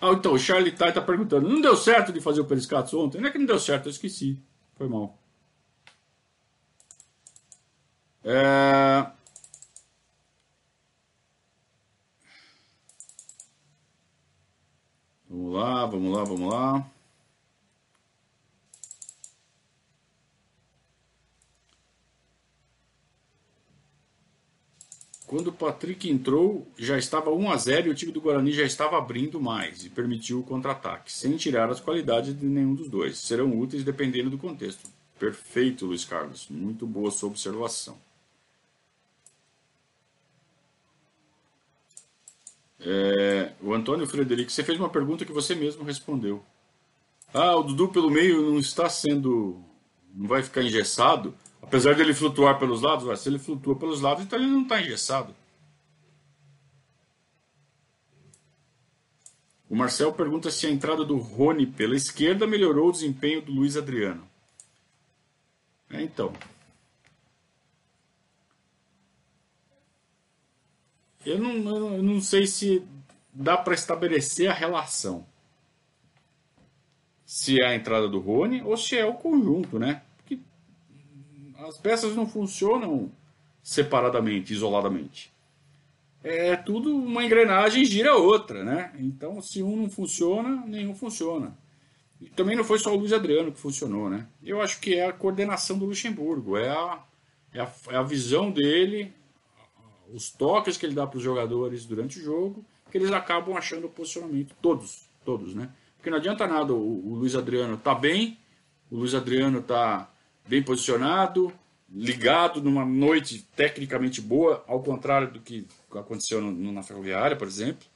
[0.00, 3.20] Ah, então, o Charlie Tai tá perguntando: não deu certo de fazer o Periscatos ontem?
[3.20, 4.38] Não é que não deu certo, eu esqueci.
[4.74, 5.18] Foi mal.
[8.24, 9.06] É...
[15.28, 16.93] Vamos lá, vamos lá, vamos lá.
[25.34, 28.62] Quando o Patrick entrou, já estava 1 a 0 e o time do Guarani já
[28.62, 33.18] estava abrindo mais e permitiu o contra-ataque, sem tirar as qualidades de nenhum dos dois.
[33.18, 34.88] Serão úteis dependendo do contexto.
[35.18, 36.46] Perfeito, Luiz Carlos.
[36.48, 37.98] Muito boa sua observação.
[42.78, 46.44] É, o Antônio Frederico, você fez uma pergunta que você mesmo respondeu.
[47.32, 49.60] Ah, o Dudu pelo meio não está sendo.
[50.14, 51.34] não vai ficar engessado?
[51.64, 54.80] Apesar de ele flutuar pelos lados, se ele flutua pelos lados, então ele não está
[54.80, 55.34] engessado.
[59.68, 63.78] O Marcel pergunta se a entrada do Rony pela esquerda melhorou o desempenho do Luiz
[63.78, 64.28] Adriano.
[65.90, 66.34] É, então.
[71.24, 72.86] Eu não, eu não sei se
[73.32, 75.26] dá para estabelecer a relação.
[77.24, 80.02] Se é a entrada do Rony ou se é o conjunto, né?
[81.58, 83.10] As peças não funcionam
[83.62, 85.32] separadamente, isoladamente.
[86.22, 88.92] É tudo uma engrenagem gira outra, né?
[88.98, 91.56] Então, se um não funciona, nenhum funciona.
[92.20, 94.26] E também não foi só o Luiz Adriano que funcionou, né?
[94.42, 97.04] Eu acho que é a coordenação do Luxemburgo, é a,
[97.52, 99.12] é a, é a visão dele,
[100.12, 103.86] os toques que ele dá para os jogadores durante o jogo, que eles acabam achando
[103.86, 105.70] o posicionamento, todos, todos, né?
[105.96, 108.38] Porque não adianta nada o, o Luiz Adriano tá bem,
[108.90, 110.08] o Luiz Adriano tá
[110.46, 111.52] bem posicionado,
[111.90, 117.86] ligado numa noite tecnicamente boa, ao contrário do que aconteceu no, na Ferroviária, por exemplo.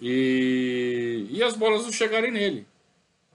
[0.00, 2.66] E, e as bolas não chegarem nele.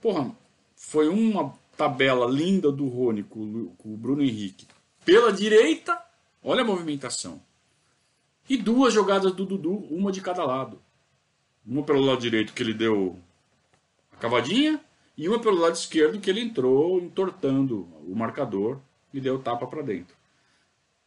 [0.00, 0.30] Porra,
[0.76, 4.66] foi uma tabela linda do Rony com, com o Bruno Henrique.
[5.04, 5.98] Pela direita,
[6.42, 7.40] olha a movimentação.
[8.48, 10.80] E duas jogadas do Dudu, uma de cada lado.
[11.66, 13.18] Uma pelo lado direito que ele deu
[14.12, 14.80] a cavadinha
[15.20, 18.78] e uma pelo lado esquerdo que ele entrou entortando o marcador
[19.12, 20.16] e deu tapa para dentro.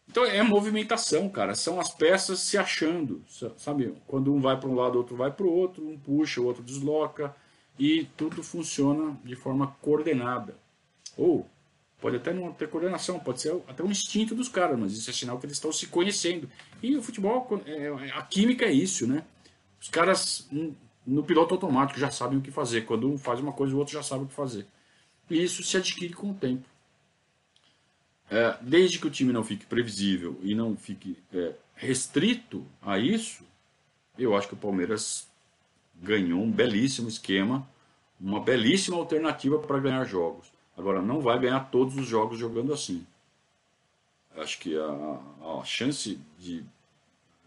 [0.07, 1.55] Então é movimentação, cara.
[1.55, 3.23] São as peças se achando,
[3.57, 3.95] sabe?
[4.05, 6.61] Quando um vai para um lado, outro vai para o outro, um puxa, o outro
[6.61, 7.35] desloca
[7.79, 10.55] e tudo funciona de forma coordenada.
[11.17, 11.49] Ou
[11.99, 15.13] pode até não ter coordenação, pode ser até um instinto dos caras, mas isso é
[15.13, 16.47] sinal que eles estão se conhecendo.
[16.83, 19.23] E o futebol, é, a química é isso, né?
[19.81, 20.47] Os caras
[21.05, 22.85] no piloto automático já sabem o que fazer.
[22.85, 24.65] Quando um faz uma coisa, o outro já sabe o que fazer.
[25.29, 26.67] E isso se adquire com o tempo.
[28.29, 33.43] É, desde que o time não fique previsível e não fique é, restrito a isso,
[34.17, 35.27] eu acho que o Palmeiras
[35.95, 37.67] ganhou um belíssimo esquema,
[38.19, 40.51] uma belíssima alternativa para ganhar jogos.
[40.77, 43.05] Agora, não vai ganhar todos os jogos jogando assim.
[44.35, 46.65] Acho que a, a chance de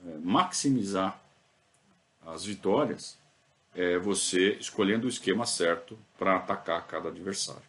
[0.07, 1.21] é, maximizar
[2.25, 3.19] as vitórias
[3.77, 7.63] é você escolhendo o esquema certo para atacar cada adversário.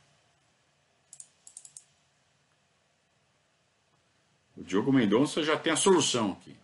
[4.56, 6.56] O Diogo Mendonça já tem a solução aqui.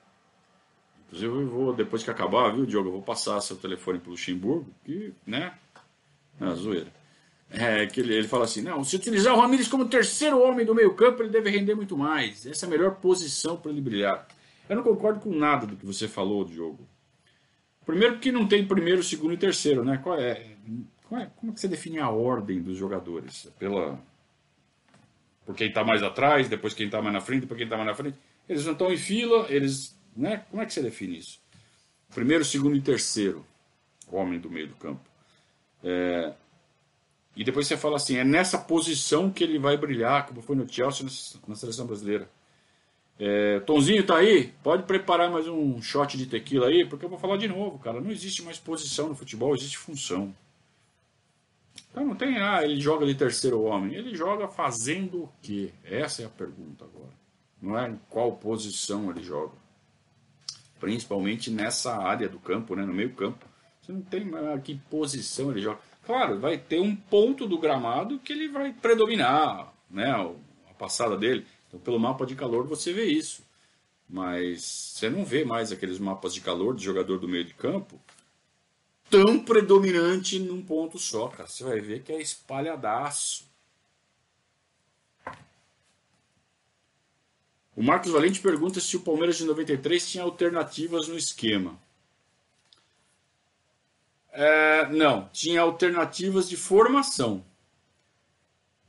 [1.06, 4.12] Inclusive, eu vou, depois que acabar, viu, Diogo, eu vou passar seu telefone para o
[4.12, 5.54] Luxemburgo, que, né?
[6.40, 6.92] Na zoeira.
[7.52, 10.74] É, que ele, ele fala assim: não, se utilizar o Ramires como terceiro homem do
[10.74, 12.48] meio-campo, ele deve render muito mais.
[12.48, 14.28] Essa é a melhor posição para ele brilhar.
[14.68, 16.88] Eu não concordo com nada do que você falou, Diogo.
[17.86, 19.98] Primeiro, porque não tem primeiro, segundo e terceiro, né?
[20.02, 20.56] Qual é,
[21.08, 23.52] qual é, como é que você define a ordem dos jogadores?
[23.60, 24.00] Pela,
[25.46, 27.88] por quem está mais atrás, depois quem está mais na frente, depois quem está mais
[27.88, 28.18] na frente.
[28.48, 29.98] Eles não estão em fila, eles.
[30.16, 30.44] Né?
[30.50, 31.42] Como é que você define isso?
[32.14, 33.46] Primeiro, segundo e terceiro,
[34.12, 35.02] homem do meio do campo.
[35.84, 36.34] É,
[37.36, 40.72] e depois você fala assim: é nessa posição que ele vai brilhar, como foi no
[40.72, 41.06] Chelsea
[41.48, 42.30] na seleção brasileira.
[43.26, 44.54] É, Tonzinho tá aí?
[44.62, 48.02] Pode preparar mais um shot de tequila aí, porque eu vou falar de novo, cara.
[48.02, 50.36] Não existe mais posição no futebol, existe função.
[51.90, 53.96] Então não tem, ah, ele joga de terceiro homem.
[53.96, 55.72] Ele joga fazendo o quê?
[55.86, 57.14] Essa é a pergunta agora.
[57.62, 59.54] Não é em qual posição ele joga.
[60.78, 63.46] Principalmente nessa área do campo, né, no meio campo.
[63.82, 65.80] Você não tem ah, que posição ele joga.
[66.06, 70.12] Claro, vai ter um ponto do gramado que ele vai predominar, né,
[70.70, 71.46] a passada dele.
[71.74, 73.42] Então, pelo mapa de calor você vê isso.
[74.08, 78.00] Mas você não vê mais aqueles mapas de calor de jogador do meio de campo
[79.10, 81.48] tão predominante num ponto só, cara.
[81.48, 83.46] Você vai ver que é espalhadaço.
[87.76, 91.80] O Marcos Valente pergunta se o Palmeiras de 93 tinha alternativas no esquema.
[94.32, 97.44] É, não, tinha alternativas de formação.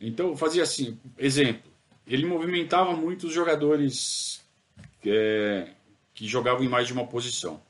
[0.00, 1.73] Então fazia assim, exemplo,
[2.06, 4.44] ele movimentava muito os jogadores
[5.04, 5.70] é,
[6.12, 7.60] que jogavam em mais de uma posição.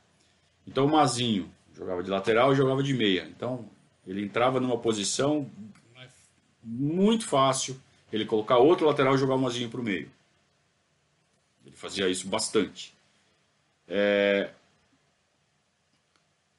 [0.67, 3.27] Então o Mazinho Jogava de lateral e jogava de meia.
[3.35, 3.69] Então,
[4.07, 5.49] ele entrava numa posição
[6.63, 7.79] muito fácil
[8.11, 10.09] ele colocar outro lateral e jogar o Mazinho para o meio.
[11.65, 12.95] Ele fazia isso bastante.
[13.87, 14.51] É...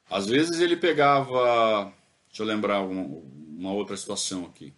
[0.09, 1.91] Às vezes ele pegava.
[2.27, 3.21] Deixa eu lembrar uma,
[3.57, 4.71] uma outra situação aqui.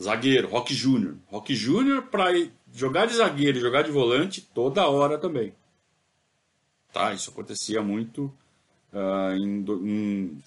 [0.00, 1.16] Zagueiro, Rock Júnior.
[1.26, 2.30] Rock Júnior para
[2.72, 5.54] jogar de zagueiro e jogar de volante toda hora também.
[6.92, 7.12] Tá?
[7.12, 8.32] Isso acontecia muito
[8.92, 10.42] uh, em, em,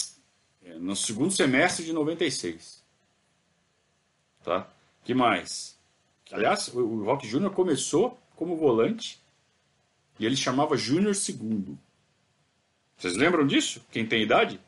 [0.63, 2.83] é, no segundo semestre de 96.
[4.43, 4.67] Tá?
[5.07, 5.77] que mais?
[6.31, 9.21] Aliás, o, Rock Júnior começou como volante
[10.19, 11.79] e ele chamava Júnior Segundo.
[12.97, 13.81] Vocês lembram disso?
[13.89, 14.59] Quem tem idade?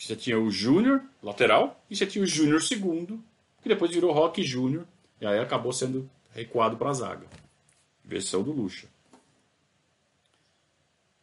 [0.00, 3.22] Você tinha o Júnior lateral e você tinha o Júnior Segundo,
[3.62, 4.86] que depois virou Rock Júnior
[5.20, 7.26] e aí acabou sendo recuado para a zaga.
[8.02, 8.88] Versão do Lucha.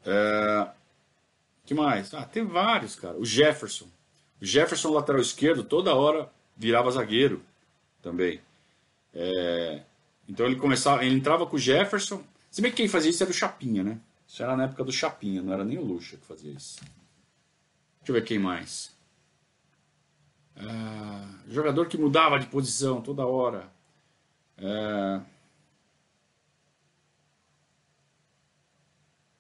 [0.05, 0.69] É...
[1.65, 2.13] que mais?
[2.13, 3.17] Ah, tem vários, cara.
[3.17, 3.87] O Jefferson.
[4.39, 7.43] O Jefferson, lateral esquerdo, toda hora virava zagueiro
[8.01, 8.39] também.
[9.11, 9.81] É...
[10.29, 12.23] Então ele começava, ele entrava com o Jefferson.
[12.51, 13.99] Se bem que quem fazia isso era o Chapinha, né?
[14.27, 16.79] Isso era na época do Chapinha, não era nem o Lucha que fazia isso.
[18.07, 18.95] Deixa eu ver quem mais.
[20.55, 23.69] Ah, jogador que mudava de posição toda hora.
[24.57, 25.19] É...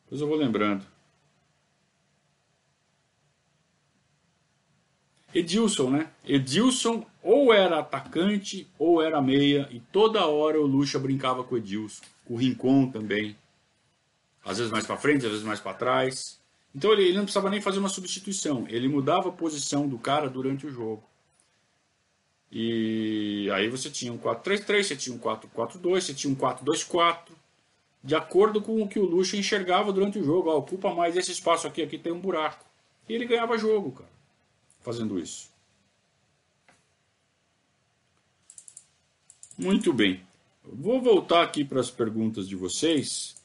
[0.03, 0.85] Depois eu vou lembrando.
[5.33, 6.11] Edilson, né?
[6.25, 11.57] Edilson ou era atacante ou era meia e toda hora o Lucha brincava com o
[11.57, 13.37] Edilson, com o Rincon também.
[14.43, 16.37] Às vezes mais para frente, às vezes mais para trás.
[16.75, 20.29] Então ele, ele, não precisava nem fazer uma substituição, ele mudava a posição do cara
[20.29, 21.03] durante o jogo.
[22.51, 27.37] E aí você tinha um 4-3-3, você tinha um 4-4-2, você tinha um 4-2-4
[28.03, 30.49] de acordo com o que o Lucha enxergava durante o jogo.
[30.49, 32.63] Ó, ocupa mais esse espaço aqui, aqui tem um buraco.
[33.09, 34.09] E ele ganhava jogo, cara,
[34.81, 35.49] fazendo isso.
[39.57, 40.21] Muito bem.
[40.63, 43.35] Vou voltar aqui para as perguntas de vocês,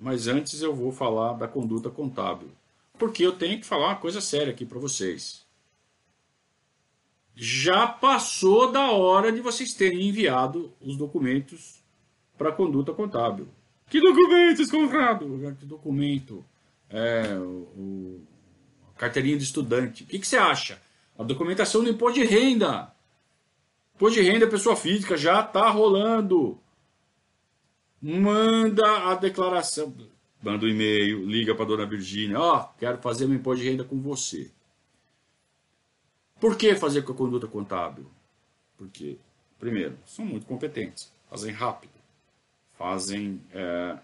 [0.00, 2.50] mas antes eu vou falar da conduta contábil.
[2.98, 5.46] Porque eu tenho que falar uma coisa séria aqui para vocês.
[7.34, 11.82] Já passou da hora de vocês terem enviado os documentos
[12.38, 13.48] para a conduta contábil.
[13.88, 15.56] Que documentos, Conrado?
[15.58, 16.44] Que documento?
[16.88, 18.20] É, o,
[18.94, 20.04] a carteirinha de estudante.
[20.04, 20.80] O que, que você acha?
[21.18, 22.92] A documentação do imposto de renda.
[23.94, 26.58] Imposto de renda pessoa física já está rolando.
[28.00, 29.94] manda a declaração,
[30.42, 33.84] manda um e-mail, liga para dona Virgínia, ó, oh, quero fazer meu imposto de renda
[33.84, 34.50] com você.
[36.38, 38.06] Por que fazer com a conduta contábil?
[38.76, 39.18] Porque,
[39.58, 41.94] primeiro, são muito competentes, fazem rápido,
[42.76, 43.98] fazem é,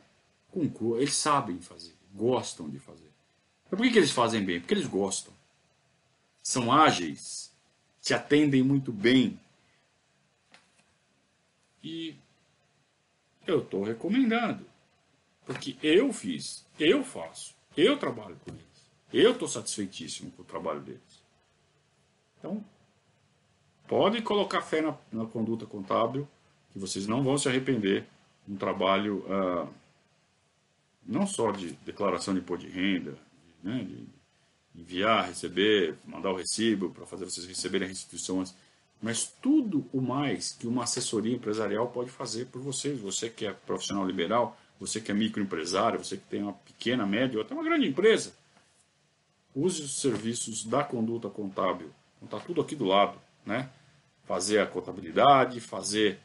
[0.50, 3.10] com eles sabem fazer, gostam de fazer.
[3.70, 4.60] Mas por que, que eles fazem bem?
[4.60, 5.32] Porque eles gostam.
[6.42, 7.52] São ágeis,
[8.00, 9.38] te atendem muito bem.
[11.82, 12.14] E
[13.46, 14.66] eu estou recomendando.
[15.44, 18.62] Porque eu fiz, eu faço, eu trabalho com eles.
[19.12, 21.22] Eu estou satisfeitíssimo com o trabalho deles.
[22.38, 22.64] Então,
[23.86, 26.28] pode colocar fé na, na, conduta contábil,
[26.72, 28.06] que vocês não vão se arrepender.
[28.48, 29.68] Um trabalho ah,
[31.06, 33.16] não só de declaração de imposto de renda,
[33.62, 34.06] né, de
[34.80, 38.54] enviar, receber, mandar o recibo para fazer vocês receberem antes,
[39.00, 43.00] mas tudo o mais que uma assessoria empresarial pode fazer por vocês.
[43.00, 47.38] Você que é profissional liberal, você que é microempresário, você que tem uma pequena, média
[47.38, 48.34] ou até uma grande empresa,
[49.54, 51.90] use os serviços da conduta contábil.
[52.22, 53.70] Está tudo aqui do lado, né?
[54.24, 56.20] Fazer a contabilidade, fazer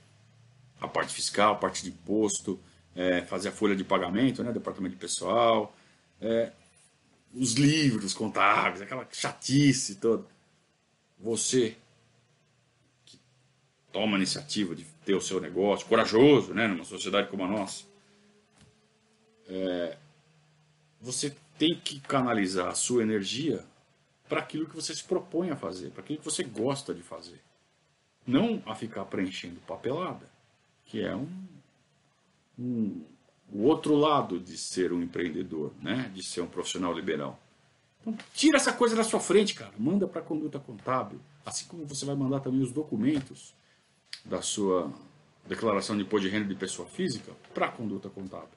[0.80, 2.60] a parte fiscal, a parte de imposto,
[2.96, 4.52] é, fazer a folha de pagamento, né?
[4.52, 5.76] Departamento de pessoal,
[6.22, 6.52] é,
[7.34, 10.26] os livros contábeis, aquela chatice toda.
[11.20, 11.76] Você
[13.92, 17.86] toma a iniciativa de ter o seu negócio, corajoso, né, numa sociedade como a nossa,
[19.48, 19.98] é,
[21.02, 23.66] você tem que canalizar a sua energia
[24.28, 27.42] para aquilo que você se propõe a fazer, para aquilo que você gosta de fazer.
[28.26, 30.30] Não a ficar preenchendo papelada,
[30.86, 31.48] que é um,
[32.60, 33.06] um
[33.52, 36.12] o outro lado de ser um empreendedor, né?
[36.14, 37.40] de ser um profissional liberal.
[38.02, 39.72] Então, tira essa coisa da sua frente, cara.
[39.78, 41.20] Manda para a conduta contábil.
[41.46, 43.56] Assim como você vai mandar também os documentos
[44.26, 44.92] da sua
[45.48, 48.57] declaração de imposto de renda de pessoa física para a conduta contábil.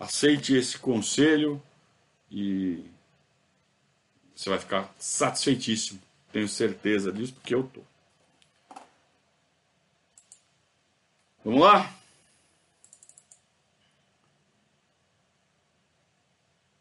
[0.00, 1.62] Aceite esse conselho
[2.30, 2.82] e
[4.34, 6.00] você vai ficar satisfeitíssimo.
[6.32, 7.82] Tenho certeza disso, porque eu tô.
[11.44, 11.94] Vamos lá?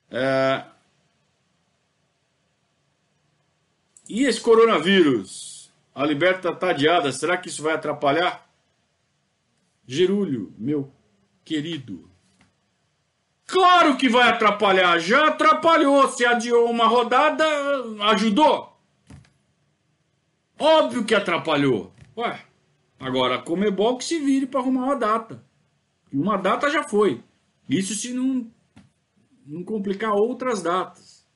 [0.10, 0.66] É...
[4.08, 5.70] E esse coronavírus?
[5.94, 8.50] A liberta tá adiada, será que isso vai atrapalhar?
[9.86, 10.90] Gerúlio, meu
[11.44, 12.09] querido.
[13.50, 16.08] Claro que vai atrapalhar, já atrapalhou.
[16.08, 17.44] Se adiou uma rodada,
[18.12, 18.78] ajudou.
[20.60, 21.92] Óbvio que atrapalhou.
[22.16, 22.46] Ué,
[23.00, 25.44] agora a Comebol que se vire para arrumar uma data.
[26.14, 27.24] E uma data já foi.
[27.68, 28.52] Isso se não,
[29.44, 31.28] não complicar outras datas.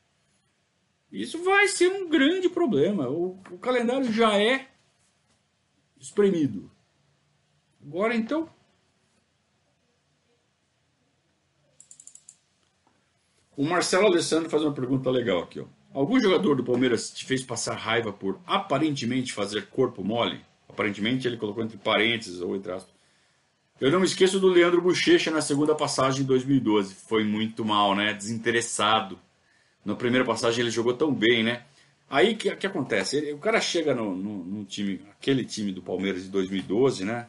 [1.12, 3.10] Isso vai ser um grande problema.
[3.10, 4.68] O, o calendário já é
[6.00, 6.70] espremido.
[7.82, 8.48] Agora então.
[13.56, 15.60] O Marcelo Alessandro faz uma pergunta legal aqui.
[15.60, 15.66] Ó.
[15.94, 20.42] Algum jogador do Palmeiras te fez passar raiva por aparentemente fazer corpo mole?
[20.68, 22.94] Aparentemente ele colocou entre parênteses ou entre aspas.
[23.80, 26.96] Eu não me esqueço do Leandro Bochecha na segunda passagem de 2012.
[26.96, 28.14] Foi muito mal, né?
[28.14, 29.20] Desinteressado
[29.86, 31.64] na primeira passagem ele jogou tão bem, né?
[32.10, 33.18] Aí o que, que acontece?
[33.18, 37.28] Ele, o cara chega no, no, no, time, aquele time do Palmeiras de 2012, né?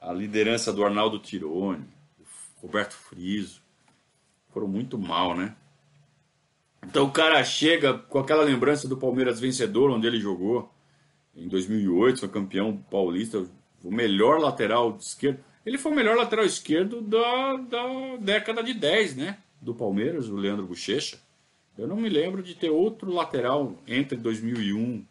[0.00, 1.84] A liderança do Arnaldo Tironi,
[2.60, 3.60] Roberto Friso,
[4.56, 5.54] foram muito mal, né?
[6.82, 10.72] Então o cara chega com aquela lembrança do Palmeiras vencedor, onde ele jogou
[11.36, 13.46] em 2008, foi campeão paulista,
[13.84, 15.40] o melhor lateral esquerdo.
[15.66, 19.36] Ele foi o melhor lateral esquerdo da, da década de 10, né?
[19.60, 21.18] Do Palmeiras, o Leandro Bochecha.
[21.76, 25.04] Eu não me lembro de ter outro lateral entre 2001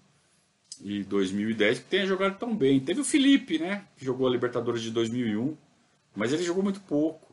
[0.84, 2.80] e 2010 que tenha jogado tão bem.
[2.80, 3.86] Teve o Felipe, né?
[3.96, 5.56] Que jogou a Libertadores de 2001,
[6.16, 7.25] mas ele jogou muito pouco.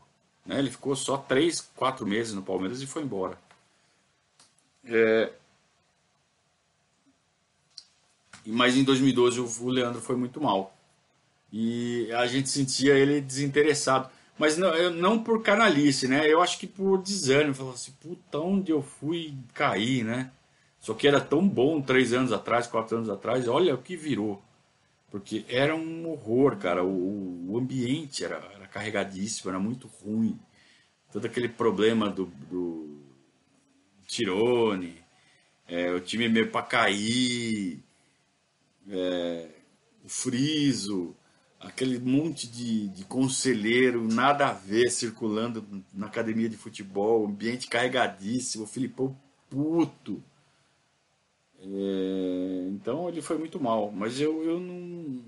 [0.44, 0.58] Né?
[0.58, 3.38] Ele ficou só 3, 4 meses no Palmeiras e foi embora.
[4.84, 5.32] É...
[8.44, 10.74] Mas em 2012 o Leandro foi muito mal.
[11.52, 14.10] E a gente sentia ele desinteressado.
[14.38, 16.26] Mas não, não por canalice, né?
[16.26, 17.54] Eu acho que por desânimo.
[17.54, 20.32] Falou assim, puta, onde eu fui cair, né?
[20.80, 24.42] Só que era tão bom três anos atrás, quatro anos atrás, olha o que virou.
[25.12, 26.82] Porque era um horror, cara.
[26.82, 30.40] O, o ambiente era, era, carregadíssimo, era muito ruim.
[31.12, 32.98] Todo aquele problema do, do
[34.06, 34.96] Tirone,
[35.68, 37.84] é, o time meio para cair,
[38.88, 39.50] é,
[40.02, 41.14] o Friso,
[41.60, 48.64] aquele monte de, de conselheiro, nada a ver, circulando na academia de futebol, ambiente carregadíssimo,
[48.64, 49.14] o Filipão
[49.50, 50.24] puto.
[51.64, 55.22] É, então ele foi muito mal, mas eu, eu não.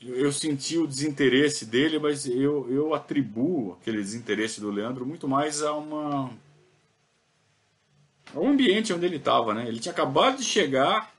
[0.00, 5.62] eu senti o desinteresse dele, mas eu, eu atribuo aquele desinteresse do Leandro muito mais
[5.62, 6.30] a uma
[8.34, 9.66] ao ambiente onde ele estava, né?
[9.68, 11.12] Ele tinha acabado de chegar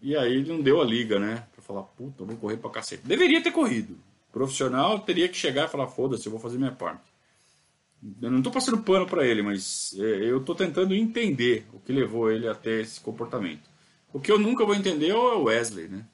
[0.00, 1.46] e aí ele não deu a liga, né?
[1.52, 3.06] Pra falar, puta, eu vou correr pra cacete.
[3.06, 3.98] Deveria ter corrido.
[4.32, 7.15] profissional teria que chegar e falar, foda-se, eu vou fazer minha parte.
[8.22, 11.92] Eu não estou passando pano para ele, mas é, eu estou tentando entender o que
[11.92, 13.68] levou ele até esse comportamento.
[14.12, 16.06] O que eu nunca vou entender é o Wesley, né?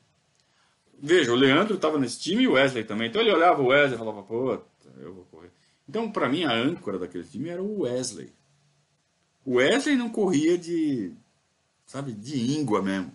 [0.98, 3.08] Veja, o Leandro estava nesse time e o Wesley também.
[3.08, 4.58] Então ele olhava o Wesley e falava, pô,
[4.98, 5.50] eu vou correr.
[5.88, 8.32] Então, para mim, a âncora daquele time era o Wesley.
[9.44, 11.12] O Wesley não corria de,
[11.84, 13.12] sabe, de íngua mesmo.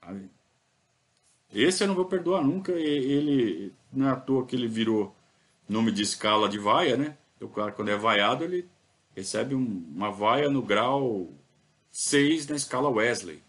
[0.00, 0.28] Sabe?
[1.52, 2.72] Esse eu não vou perdoar nunca.
[2.72, 5.14] Ele, não é à toa que ele virou
[5.68, 7.16] nome de escala de vaia, né?
[7.46, 8.68] O cara, quando é vaiado, ele
[9.14, 11.32] recebe um, uma vaia no grau
[11.90, 13.42] 6 na escala Wesley.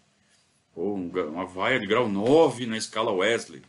[0.75, 3.61] Ou um, uma vaia de grau 9 na escala Wesley.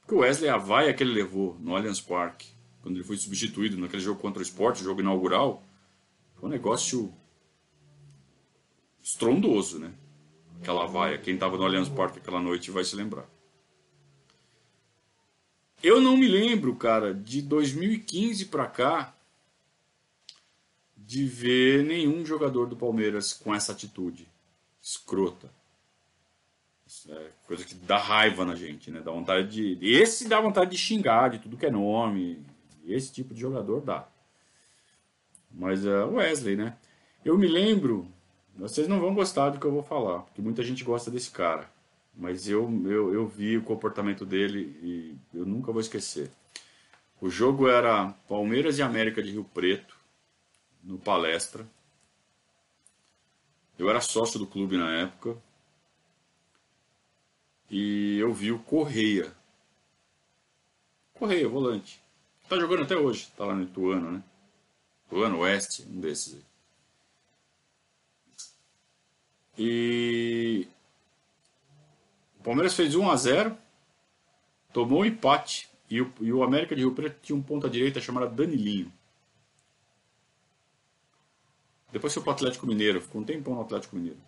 [0.00, 2.48] Porque o Wesley, a vaia que ele levou no Allianz Parque,
[2.82, 5.62] quando ele foi substituído naquele jogo contra o Sport, jogo inaugural,
[6.34, 7.14] foi um negócio
[9.02, 9.92] estrondoso, né?
[10.60, 11.18] Aquela vaia.
[11.18, 13.26] Quem estava no Allianz Parque aquela noite vai se lembrar.
[15.82, 19.14] Eu não me lembro, cara, de 2015 para cá
[21.12, 24.26] de ver nenhum jogador do Palmeiras com essa atitude
[24.80, 25.50] escrota.
[27.10, 29.02] É coisa que dá raiva na gente, né?
[29.04, 29.86] Dá vontade de.
[29.86, 32.42] Esse dá vontade de xingar de tudo que é nome.
[32.86, 34.08] Esse tipo de jogador dá.
[35.50, 36.78] Mas é o Wesley, né?
[37.22, 38.08] Eu me lembro.
[38.56, 41.70] Vocês não vão gostar do que eu vou falar, porque muita gente gosta desse cara.
[42.16, 46.30] Mas eu, eu, eu vi o comportamento dele e eu nunca vou esquecer.
[47.20, 50.01] O jogo era Palmeiras e América de Rio Preto
[50.82, 51.66] no palestra.
[53.78, 55.36] Eu era sócio do clube na época.
[57.70, 59.32] E eu vi o Correia.
[61.14, 62.02] Correia, volante.
[62.48, 64.22] Tá jogando até hoje, tá lá no Ituano, né?
[65.06, 66.42] Ituano Oeste, um desses aí.
[69.58, 70.68] E
[72.38, 73.56] o Palmeiras fez 1 a 0
[74.72, 75.68] tomou um empate.
[75.88, 78.92] E o, e o América de Rio Preto tinha um ponta direita chamado Danilinho.
[81.92, 84.18] Depois foi pro Atlético Mineiro, ficou um tempão no Atlético Mineiro.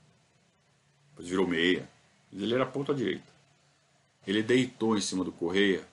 [1.10, 1.88] Depois virou meia.
[2.32, 3.32] Ele era ponta direita.
[4.26, 5.86] Ele deitou em cima do Correia.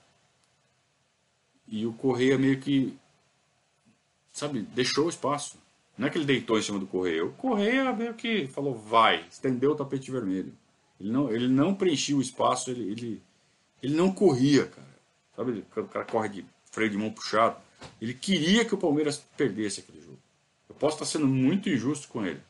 [1.66, 2.96] E o Correia meio que.
[4.32, 5.56] Sabe, deixou o espaço.
[5.96, 7.24] Não é que ele deitou em cima do Correia.
[7.24, 10.52] O Correia meio que falou, vai, estendeu o tapete vermelho.
[10.98, 13.22] Ele não, ele não preenchia o espaço, ele, ele,
[13.82, 14.92] ele não corria, cara.
[15.36, 17.56] Sabe, o cara corre de freio de mão puxado.
[18.00, 20.21] Ele queria que o Palmeiras perdesse aquele jogo.
[20.72, 22.40] Eu posso estar sendo muito injusto com ele.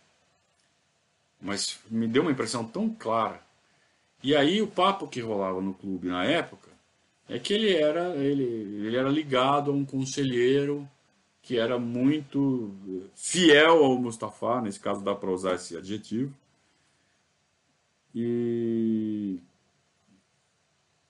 [1.40, 3.42] Mas me deu uma impressão tão clara.
[4.22, 6.70] E aí o papo que rolava no clube na época
[7.28, 10.88] é que ele era, ele, ele era ligado a um conselheiro
[11.42, 12.72] que era muito
[13.16, 16.32] fiel ao Mustafa, nesse caso dá para usar esse adjetivo.
[18.14, 19.40] E,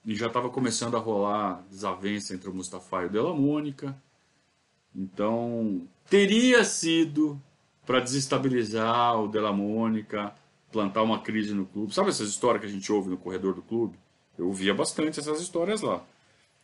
[0.03, 3.95] e já estava começando a rolar desavença entre o Mustafa e o Della Mônica.
[4.95, 7.41] Então, teria sido
[7.85, 10.33] para desestabilizar o Della Mônica,
[10.71, 11.93] plantar uma crise no clube.
[11.93, 13.97] Sabe essas histórias que a gente ouve no corredor do clube?
[14.37, 16.03] Eu ouvia bastante essas histórias lá.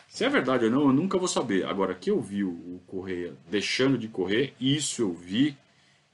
[0.08, 1.66] Se é verdade ou não, eu nunca vou saber.
[1.66, 5.56] Agora, que eu vi o Correia deixando de correr, isso eu vi,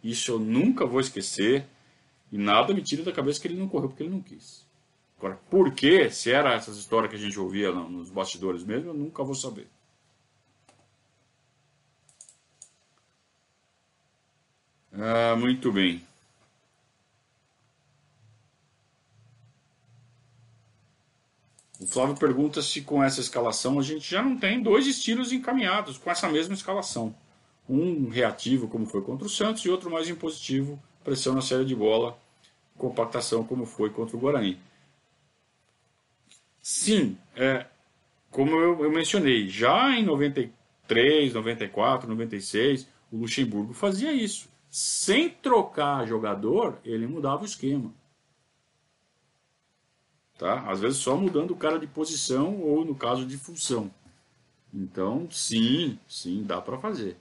[0.03, 1.65] isso eu nunca vou esquecer.
[2.31, 4.67] E nada me tira da cabeça que ele não correu porque ele não quis.
[5.17, 6.09] Agora, por quê?
[6.09, 9.67] Se era essas histórias que a gente ouvia nos bastidores mesmo, eu nunca vou saber.
[14.97, 16.01] Ah, muito bem.
[21.79, 25.97] O Flávio pergunta se com essa escalação a gente já não tem dois estilos encaminhados
[25.97, 27.13] com essa mesma escalação.
[27.67, 31.75] Um reativo, como foi contra o Santos, e outro mais impositivo, pressão na série de
[31.75, 32.17] bola,
[32.77, 34.57] compactação, como foi contra o Guarani.
[36.61, 37.65] Sim, é,
[38.31, 46.05] como eu, eu mencionei, já em 93, 94, 96, o Luxemburgo fazia isso sem trocar
[46.05, 47.93] jogador, ele mudava o esquema.
[50.37, 50.69] Tá?
[50.69, 53.89] Às vezes só mudando o cara de posição ou no caso de função.
[54.73, 57.15] Então, sim, sim, dá para fazer.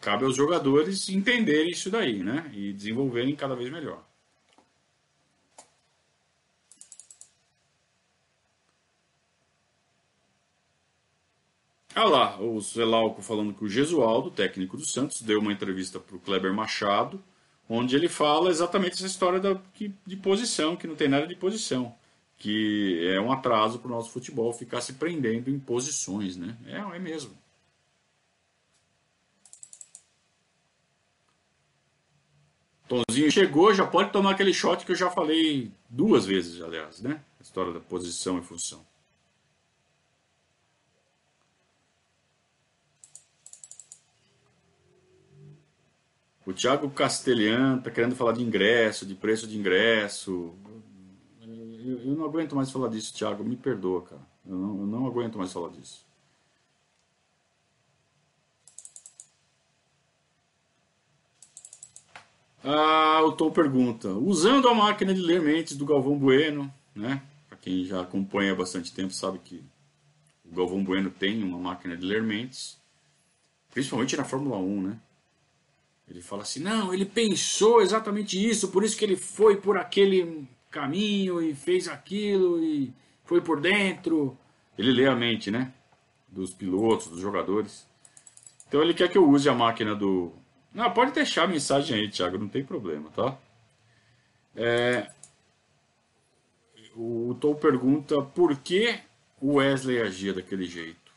[0.00, 2.50] Cabe aos jogadores entenderem isso daí, né?
[2.52, 4.04] E desenvolverem cada vez melhor.
[11.96, 16.14] Ah lá, o Zelauco falando que o Gesualdo, técnico do Santos, deu uma entrevista para
[16.14, 17.22] o Kleber Machado,
[17.68, 19.58] onde ele fala exatamente essa história da,
[20.06, 21.94] de posição, que não tem nada de posição.
[22.38, 26.56] que é um atraso para o nosso futebol ficar se prendendo em posições, né?
[26.66, 27.32] É, é mesmo.
[32.88, 37.22] Tonzinho chegou, já pode tomar aquele shot que eu já falei duas vezes, aliás, né?
[37.40, 38.84] A história da posição e função.
[46.46, 50.54] O Thiago Castelhan tá querendo falar de ingresso, de preço de ingresso.
[51.84, 53.42] Eu, eu não aguento mais falar disso, Thiago.
[53.42, 54.22] Me perdoa, cara.
[54.46, 56.06] Eu não, eu não aguento mais falar disso.
[62.62, 67.22] Ah, o Tom pergunta: usando a máquina de ler mentes do Galvão Bueno, né?
[67.48, 69.64] Para quem já acompanha há bastante tempo sabe que
[70.44, 72.78] o Galvão Bueno tem uma máquina de ler mentes,
[73.72, 75.00] principalmente na Fórmula 1, né?
[76.08, 80.48] Ele fala assim: não, ele pensou exatamente isso, por isso que ele foi por aquele
[80.70, 82.92] caminho e fez aquilo e
[83.24, 84.38] foi por dentro.
[84.78, 85.72] Ele lê a mente, né?
[86.28, 87.86] Dos pilotos, dos jogadores.
[88.68, 90.32] Então ele quer que eu use a máquina do.
[90.72, 93.38] Não, pode deixar a mensagem aí, Thiago, não tem problema, tá?
[94.54, 95.10] É...
[96.94, 98.98] O Tom pergunta por que
[99.40, 101.12] o Wesley agia daquele jeito.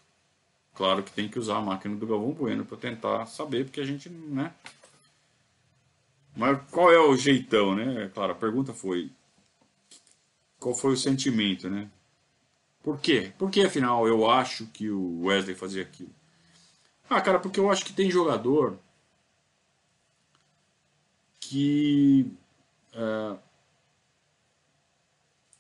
[0.74, 3.86] Claro que tem que usar a máquina do Galvão Bueno para tentar saber, porque a
[3.86, 4.54] gente, né?
[6.40, 8.10] Mas qual é o jeitão, né?
[8.14, 9.12] Claro, a pergunta foi
[10.58, 11.92] qual foi o sentimento, né?
[12.82, 13.34] Por quê?
[13.38, 16.16] Por que afinal eu acho que o Wesley fazia aquilo?
[17.10, 18.80] Ah, cara, porque eu acho que tem jogador
[21.42, 22.32] que
[22.94, 23.38] é,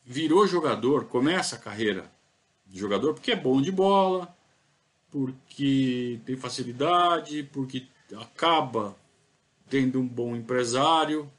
[0.05, 2.09] virou jogador, começa a carreira
[2.65, 4.33] de jogador porque é bom de bola,
[5.11, 7.85] porque tem facilidade, porque
[8.17, 8.95] acaba
[9.69, 11.31] tendo um bom empresário,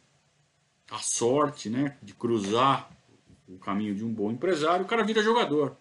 [0.91, 2.91] a sorte né, de cruzar
[3.49, 5.77] o caminho de um bom empresário, o cara vira jogador.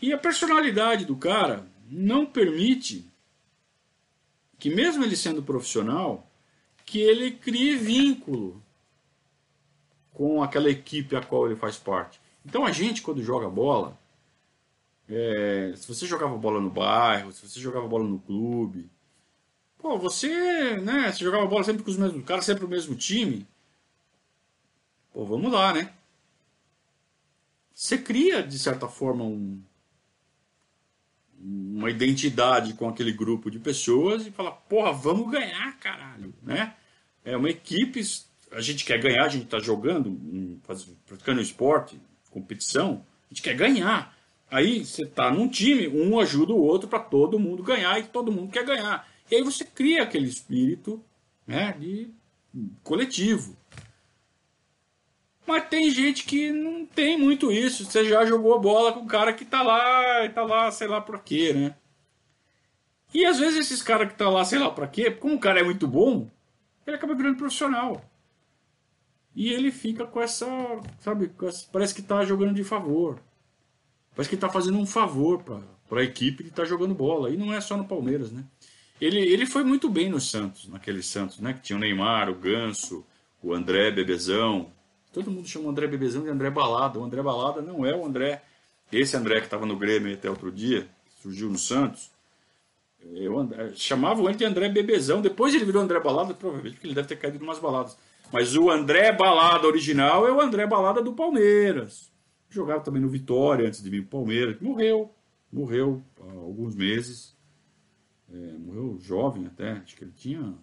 [0.00, 3.10] E a personalidade do cara não permite
[4.58, 6.30] que, mesmo ele sendo profissional,
[6.84, 8.62] que ele crie vínculo
[10.12, 12.20] com aquela equipe a qual ele faz parte.
[12.44, 13.98] Então a gente, quando joga bola,
[15.08, 18.90] é, se você jogava bola no bairro, se você jogava bola no clube,
[19.84, 21.12] Pô, você, né?
[21.12, 23.46] Você jogava bola sempre com os mesmos caras, sempre o mesmo time.
[25.12, 25.92] Pô, vamos lá, né?
[27.74, 29.62] Você cria, de certa forma, um,
[31.38, 36.74] uma identidade com aquele grupo de pessoas e fala, porra, vamos ganhar, caralho, né?
[37.22, 38.00] É uma equipe,
[38.52, 40.18] a gente quer ganhar, a gente tá jogando,
[41.06, 44.16] praticando esporte, competição, a gente quer ganhar.
[44.50, 48.32] Aí você tá num time, um ajuda o outro para todo mundo ganhar e todo
[48.32, 49.12] mundo quer ganhar.
[49.30, 51.02] E aí você cria aquele espírito
[51.46, 52.10] né, de
[52.82, 53.56] coletivo.
[55.46, 57.84] Mas tem gente que não tem muito isso.
[57.84, 61.00] Você já jogou a bola com o cara que tá lá, tá lá, sei lá
[61.00, 61.74] pra quê, né?
[63.12, 65.60] E às vezes esses caras que tá lá, sei lá pra quê, como o cara
[65.60, 66.28] é muito bom,
[66.86, 68.04] ele acaba virando profissional.
[69.36, 70.46] E ele fica com essa,
[71.00, 73.20] sabe, com essa, parece que tá jogando de favor.
[74.14, 77.30] Parece que tá fazendo um favor pra, pra equipe que tá jogando bola.
[77.30, 78.44] E não é só no Palmeiras, né?
[79.04, 81.52] Ele, ele foi muito bem no Santos, naquele Santos, né?
[81.52, 83.04] Que tinha o Neymar, o Ganso,
[83.42, 84.72] o André Bebezão.
[85.12, 86.98] Todo mundo chama o André Bebezão de André Balada.
[86.98, 88.42] O André Balada não é o André.
[88.90, 90.88] Esse André que estava no Grêmio até outro dia,
[91.20, 92.10] surgiu no Santos.
[93.12, 95.20] Eu André, chamavam ele de André Bebezão.
[95.20, 97.98] Depois ele virou André Balada, provavelmente porque ele deve ter caído em umas baladas.
[98.32, 102.10] Mas o André Balada original é o André Balada do Palmeiras.
[102.48, 104.58] Jogava também no Vitória antes de vir para o Palmeiras.
[104.62, 105.12] Morreu.
[105.52, 107.33] Morreu há alguns meses.
[108.34, 110.54] É, morreu jovem até, acho que ele tinha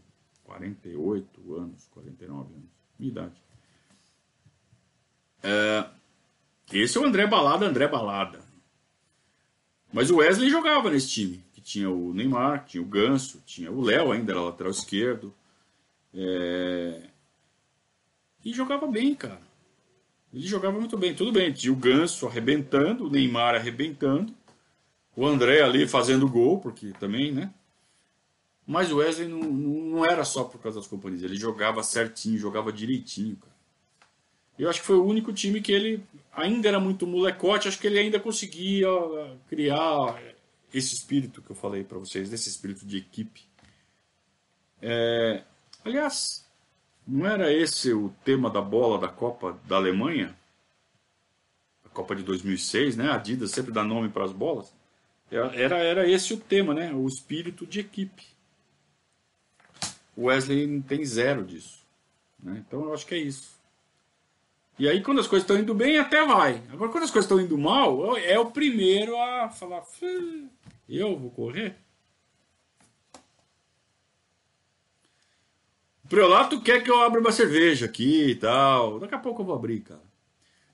[0.43, 2.69] 48 anos, 49 anos,
[2.99, 3.41] minha idade.
[5.41, 5.87] É,
[6.73, 8.41] esse é o André Balada, André Balada.
[9.93, 13.79] Mas o Wesley jogava nesse time, que tinha o Neymar, tinha o Ganso, tinha o
[13.79, 15.33] Léo ainda, era lateral esquerdo.
[16.13, 17.09] É...
[18.43, 19.41] E jogava bem, cara.
[20.33, 21.53] Ele jogava muito bem, tudo bem.
[21.53, 24.33] Tinha o Ganso arrebentando, o Neymar arrebentando,
[25.15, 27.53] o André ali fazendo gol, porque também, né?
[28.65, 32.71] Mas o Wesley não, não era só por causa das companhias, ele jogava certinho, jogava
[32.71, 33.51] direitinho, cara.
[34.57, 37.87] Eu acho que foi o único time que ele ainda era muito molecote, acho que
[37.87, 38.87] ele ainda conseguia
[39.49, 40.21] criar
[40.73, 43.41] esse espírito que eu falei para vocês, desse espírito de equipe.
[44.81, 45.43] É,
[45.83, 46.47] aliás,
[47.07, 50.35] não era esse o tema da bola da Copa da Alemanha?
[51.85, 53.09] A Copa de 2006, né?
[53.09, 54.73] A Adidas sempre dá nome para as bolas.
[55.29, 56.93] Era, era esse o tema, né?
[56.93, 58.25] O espírito de equipe.
[60.15, 61.85] O Wesley tem zero disso.
[62.41, 62.63] Né?
[62.67, 63.59] Então eu acho que é isso.
[64.79, 66.63] E aí, quando as coisas estão indo bem, até vai.
[66.71, 69.83] Agora, quando as coisas estão indo mal, é o primeiro a falar:
[70.89, 71.75] eu vou correr.
[76.03, 78.99] O Preolato quer que eu abra uma cerveja aqui e tal.
[78.99, 80.01] Daqui a pouco eu vou abrir, cara.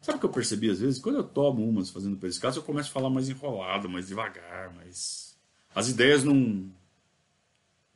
[0.01, 1.01] Sabe o que eu percebi às vezes?
[1.01, 5.37] Quando eu tomo umas fazendo pescado, eu começo a falar mais enrolado, mais devagar, mas
[5.75, 6.71] as ideias não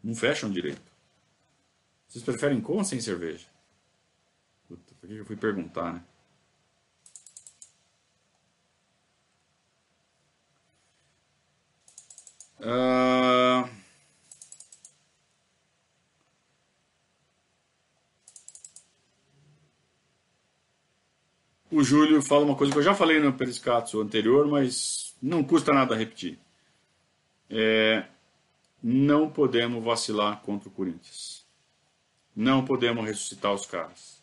[0.03, 0.90] não fecham direito.
[2.11, 3.47] Vocês preferem com ou sem cerveja?
[4.67, 6.03] Puta, por que eu fui perguntar, né?
[12.59, 13.69] Uh...
[21.71, 25.71] O Júlio fala uma coisa que eu já falei no Periscatso anterior, mas não custa
[25.71, 26.37] nada repetir.
[27.49, 28.05] É,
[28.83, 31.40] não podemos vacilar contra o Corinthians.
[32.35, 34.21] Não podemos ressuscitar os caras.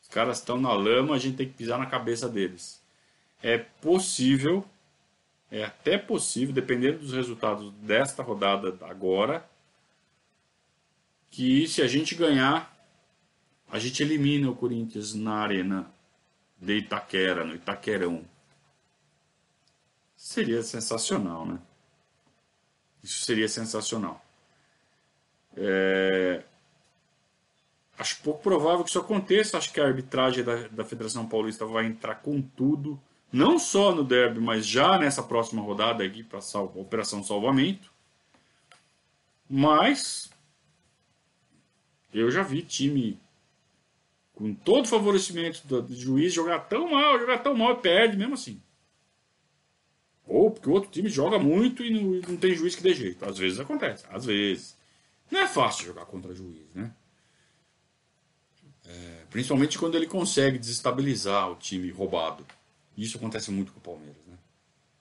[0.00, 2.82] Os caras estão na lama, a gente tem que pisar na cabeça deles.
[3.42, 4.64] É possível,
[5.50, 9.48] é até possível, dependendo dos resultados desta rodada agora,
[11.30, 12.74] que se a gente ganhar,
[13.70, 15.92] a gente elimina o Corinthians na arena
[16.58, 18.24] de Itaquera, no Itaquerão.
[20.16, 21.60] Seria sensacional, né?
[23.02, 24.24] Isso seria sensacional.
[25.56, 26.42] É...
[27.98, 29.58] Acho pouco provável que isso aconteça.
[29.58, 33.00] Acho que a arbitragem da, da Federação Paulista vai entrar com tudo,
[33.32, 37.92] não só no derby, mas já nessa próxima rodada aqui para a Operação Salvamento.
[39.50, 40.30] Mas
[42.12, 43.18] eu já vi time
[44.32, 48.34] com todo o favorecimento do, juiz jogar tão mal, jogar tão mal e perde mesmo
[48.34, 48.62] assim.
[50.24, 53.24] Ou porque o outro time joga muito e não, não tem juiz que dê jeito.
[53.24, 54.76] Às vezes acontece, às vezes.
[55.30, 56.92] Não é fácil jogar contra juiz, né?
[58.88, 62.46] É, principalmente quando ele consegue desestabilizar o time roubado.
[62.96, 64.36] Isso acontece muito com o Palmeiras, né?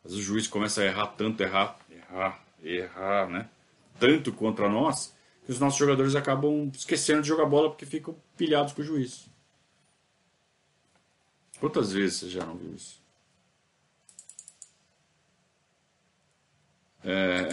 [0.04, 3.50] Às vezes o juiz começa a errar tanto, errar, errar, errar, né?
[4.00, 5.14] Tanto contra nós,
[5.46, 9.26] que os nossos jogadores acabam esquecendo de jogar bola porque ficam pilhados com o juiz.
[11.60, 13.02] Quantas vezes você já não viu isso?
[17.04, 17.48] É...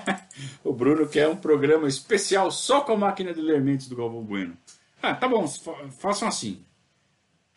[0.64, 4.22] o Bruno quer um programa especial só com a máquina de ler mentes do Galvão
[4.22, 4.56] Bueno.
[5.02, 5.46] Ah, tá bom,
[5.98, 6.64] façam assim.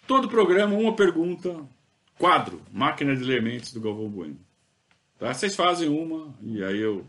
[0.05, 1.67] Todo programa, uma pergunta,
[2.17, 4.39] quadro, máquina de ler mentes do Galvão Bueno.
[5.17, 5.33] Tá?
[5.33, 7.05] Vocês fazem uma e aí eu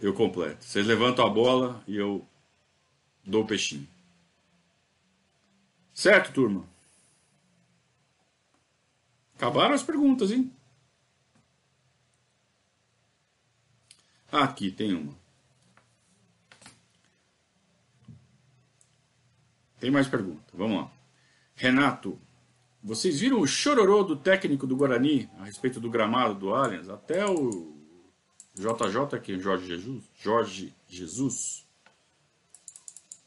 [0.00, 0.64] eu completo.
[0.64, 2.26] Vocês levantam a bola e eu
[3.24, 3.86] dou o peixinho.
[5.94, 6.66] Certo, turma?
[9.36, 10.50] Acabaram as perguntas, hein?
[14.30, 15.21] Aqui tem uma.
[19.82, 20.44] Tem mais pergunta.
[20.54, 20.92] Vamos lá.
[21.56, 22.16] Renato,
[22.80, 26.88] vocês viram o chororô do técnico do Guarani a respeito do gramado do Allianz?
[26.88, 27.74] Até o
[28.54, 30.04] JJ aqui, Jorge Jesus.
[30.14, 31.66] Jorge Jesus.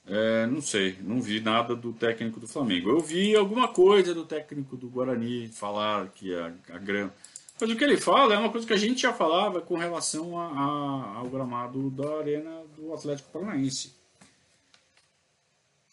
[0.08, 2.90] É, não sei, não vi nada do técnico do Flamengo.
[2.90, 7.14] Eu vi alguma coisa do técnico do Guarani falar que a, a grama.
[7.60, 10.40] Mas o que ele fala é uma coisa que a gente já falava com relação
[10.40, 14.05] a, a, ao gramado da arena do Atlético Paranaense.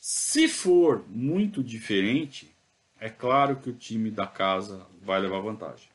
[0.04, 2.52] Se for muito diferente,
[2.98, 5.88] é claro que o time da casa vai levar vantagem.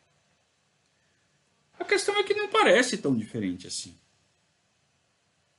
[1.78, 3.94] A questão é que não parece tão diferente assim.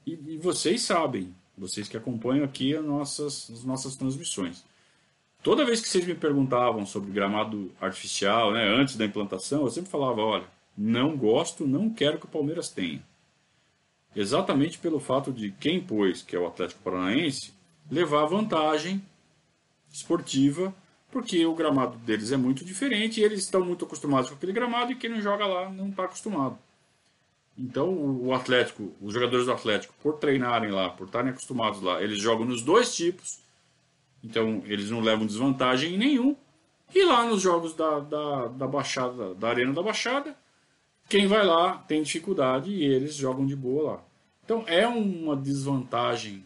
[0.06, 4.64] E, e vocês sabem, vocês que acompanham aqui as nossas, as nossas transmissões.
[5.42, 9.90] Toda vez que vocês me perguntavam sobre gramado artificial, né, antes da implantação, eu sempre
[9.90, 13.06] falava: olha, não gosto, não quero que o Palmeiras tenha.
[14.16, 17.57] Exatamente pelo fato de quem pôs, que é o Atlético Paranaense,
[17.90, 19.02] levar vantagem
[19.90, 20.74] esportiva,
[21.10, 24.92] porque o gramado deles é muito diferente e eles estão muito acostumados com aquele gramado
[24.92, 26.58] e quem não joga lá não está acostumado.
[27.56, 32.18] Então o Atlético, os jogadores do Atlético, por treinarem lá, por estarem acostumados lá, eles
[32.18, 33.40] jogam nos dois tipos
[34.22, 36.36] então eles não levam desvantagem em nenhum.
[36.94, 40.34] E lá nos jogos da, da, da Baixada, da Arena da Baixada,
[41.08, 44.04] quem vai lá tem dificuldade e eles jogam de boa lá.
[44.44, 46.44] Então é uma desvantagem,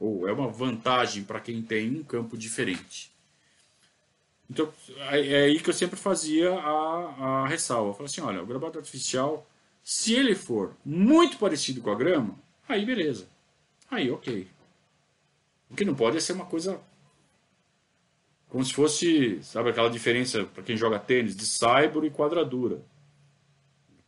[0.00, 3.10] ou é uma vantagem para quem tem um campo diferente.
[4.50, 4.72] Então
[5.10, 7.90] é, aí que eu sempre fazia a, a ressalva.
[7.90, 9.46] Eu falei assim: olha, o gramado artificial,
[9.82, 12.34] se ele for muito parecido com a grama,
[12.68, 13.28] aí beleza.
[13.90, 14.46] Aí ok.
[15.70, 16.80] O que não pode é ser uma coisa
[18.48, 22.82] como se fosse, sabe, aquela diferença para quem joga tênis de saibro e quadradura.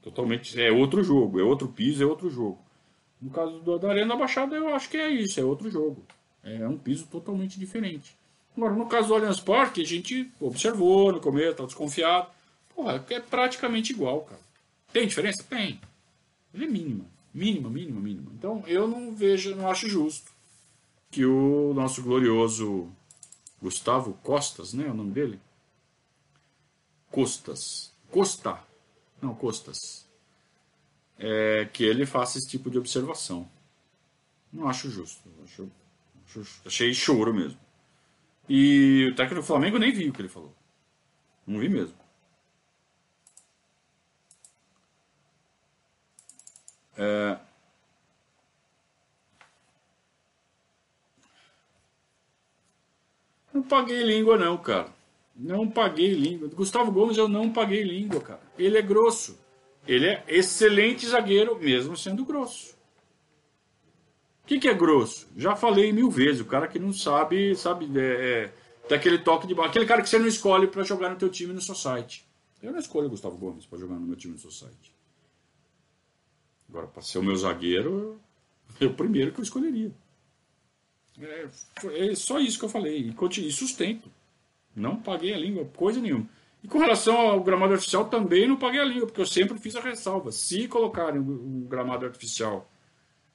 [0.01, 2.59] Totalmente, é outro jogo, é outro piso, é outro jogo.
[3.21, 6.05] No caso do, da Arena da Baixada, eu acho que é isso, é outro jogo.
[6.43, 8.17] É um piso totalmente diferente.
[8.57, 12.29] Agora, no caso do Allianz Parque, a gente observou no começo, estava desconfiado.
[12.75, 14.41] Porra, é praticamente igual, cara.
[14.93, 15.45] Tem diferença?
[15.45, 15.81] Tem.
[16.53, 17.05] Ele é mínima.
[17.33, 18.33] Mínima, mínima, mínima.
[18.35, 20.33] Então, eu não vejo, não acho justo
[21.11, 22.89] que o nosso glorioso
[23.61, 24.87] Gustavo Costas, né?
[24.87, 25.41] É o nome dele?
[27.11, 27.93] Costas.
[28.11, 28.63] Costa.
[29.21, 30.09] Não, Costas.
[31.23, 33.49] É, que ele faça esse tipo de observação.
[34.53, 35.29] Não acho justo.
[35.45, 35.71] Acho,
[36.27, 37.59] acho, achei choro mesmo.
[38.49, 40.53] E o técnico do Flamengo nem viu o que ele falou.
[41.47, 41.95] Não vi mesmo.
[46.97, 47.39] É...
[53.53, 54.93] Não paguei língua não, cara.
[55.37, 56.49] Não paguei língua.
[56.49, 58.41] Gustavo Gomes eu não paguei língua, cara.
[58.59, 59.39] Ele é grosso.
[59.87, 62.75] Ele é excelente zagueiro, mesmo sendo grosso.
[64.45, 65.29] O que, que é grosso?
[65.37, 66.41] Já falei mil vezes.
[66.41, 68.53] O cara que não sabe, sabe, é,
[68.91, 69.69] é, aquele toque de bola.
[69.69, 72.27] Aquele cara que você não escolhe para jogar no teu time no site.
[72.63, 74.93] Eu não escolho o Gustavo Gomes para jogar no meu time no site.
[76.69, 78.21] Agora, para ser o meu zagueiro,
[78.81, 79.93] é o primeiro que eu escolheria.
[81.21, 81.49] É,
[82.11, 83.09] é só isso que eu falei.
[83.09, 84.11] E, e sustento.
[84.75, 86.29] Não paguei a língua, coisa nenhuma.
[86.63, 89.75] E com relação ao gramado artificial, também não paguei a língua, porque eu sempre fiz
[89.77, 90.31] a ressalva.
[90.31, 92.71] Se colocarem um gramado artificial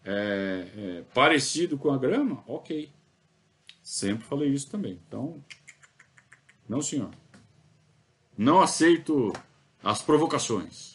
[0.04, 2.92] é, é, parecido com a grama, ok.
[3.82, 5.00] Sempre falei isso também.
[5.08, 5.44] Então,
[6.70, 7.10] não, senhor.
[8.38, 9.34] Não aceito
[9.84, 10.95] as provocações.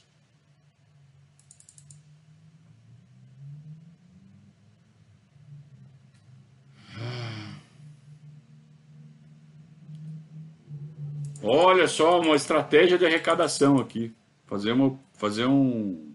[11.43, 14.15] Olha só, uma estratégia de arrecadação aqui.
[14.47, 16.13] Fazer, uma, fazer um.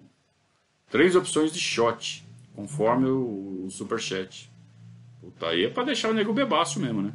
[0.89, 4.51] Três opções de shot, conforme o, o superchat.
[5.19, 7.13] Puta, aí é pra deixar o nego bebaço mesmo, né?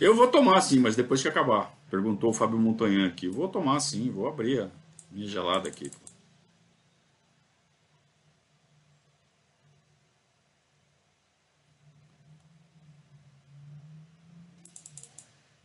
[0.00, 1.72] Eu vou tomar sim, mas depois que acabar.
[1.90, 3.28] Perguntou o Fábio Montanhan aqui.
[3.28, 4.70] Vou tomar sim, vou abrir a
[5.10, 5.90] minha gelada aqui.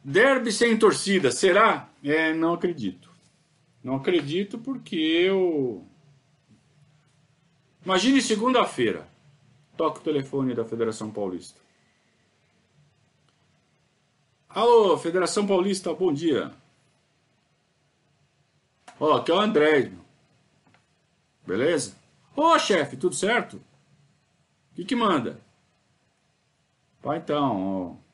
[0.09, 1.87] Derby sem torcida, será?
[2.03, 3.11] É, não acredito.
[3.83, 5.85] Não acredito porque eu.
[7.85, 9.07] Imagine segunda-feira.
[9.77, 11.61] Toca o telefone da Federação Paulista.
[14.49, 16.51] Alô, Federação Paulista, bom dia.
[18.99, 19.91] Ó, aqui é o André.
[21.45, 21.95] Beleza?
[22.35, 23.57] Ô, chefe, tudo certo?
[24.71, 25.39] O que, que manda?
[26.99, 28.08] Pá, então, ó.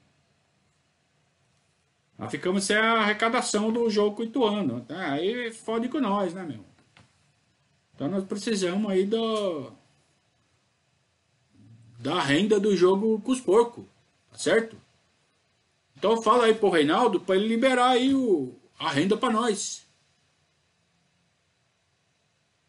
[2.18, 4.82] Nós ficamos sem a arrecadação do jogo Ituano.
[4.82, 5.14] Tá?
[5.14, 6.64] Aí fode com nós, né, meu?
[7.94, 9.72] Então nós precisamos aí do,
[12.00, 13.86] da renda do jogo com os porcos,
[14.32, 14.78] tá certo?
[15.98, 19.86] Então fala aí pro Reinaldo para ele liberar aí o, a renda para nós.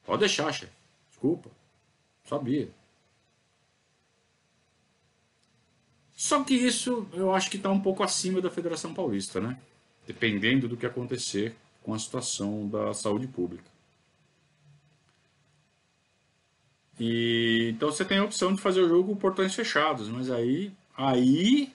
[0.05, 0.72] Pode deixar, chefe.
[1.11, 1.51] Desculpa.
[2.24, 2.68] Sabia.
[6.26, 9.56] Só que isso eu acho que está um pouco acima da Federação Paulista, né?
[10.08, 11.54] Dependendo do que acontecer
[11.84, 13.70] com a situação da saúde pública.
[16.98, 20.72] E então você tem a opção de fazer o jogo com portões fechados, mas aí
[20.96, 21.72] aí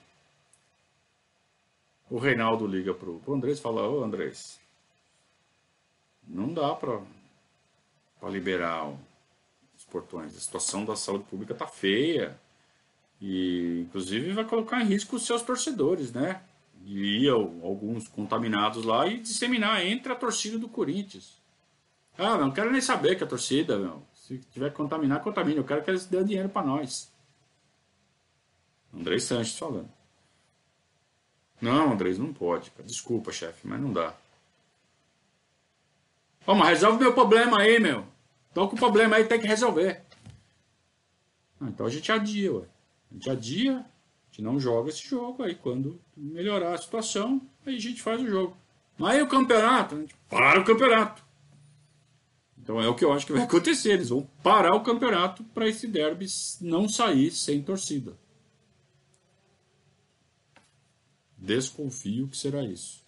[2.09, 4.59] o Reinaldo liga pro, pro Andrés e fala: "Ô Andrés,
[6.27, 6.99] não dá para
[8.23, 8.93] liberar
[9.77, 10.35] os portões.
[10.35, 12.37] A situação da saúde pública tá feia.
[13.21, 16.41] E, inclusive, vai colocar em risco os seus torcedores, né?
[16.83, 21.39] E alguns contaminados lá e disseminar entre a torcida do Corinthians.
[22.17, 24.01] Ah, não quero nem saber que a torcida, meu.
[24.15, 25.57] Se tiver que contaminar, contamine.
[25.57, 27.11] Eu quero que eles dêem dinheiro para nós.
[28.93, 29.89] Andrei Sanches falando.
[31.61, 32.71] Não, Andrés, não pode.
[32.83, 34.15] Desculpa, chefe, mas não dá.
[36.47, 38.03] Ó, mas resolve meu problema aí, meu.
[38.53, 40.03] Tô com o problema aí, tem que resolver.
[41.59, 42.65] Ah, então a gente adia, ué.
[43.11, 43.83] A gente adia, a
[44.29, 48.27] gente não joga esse jogo, aí quando melhorar a situação, aí a gente faz o
[48.27, 48.57] jogo.
[48.97, 51.23] Mas aí o campeonato, a gente para o campeonato.
[52.57, 53.91] Então é o que eu acho que vai acontecer.
[53.91, 56.27] Eles vão parar o campeonato para esse derby
[56.61, 58.15] não sair sem torcida.
[61.37, 63.01] Desconfio que será isso.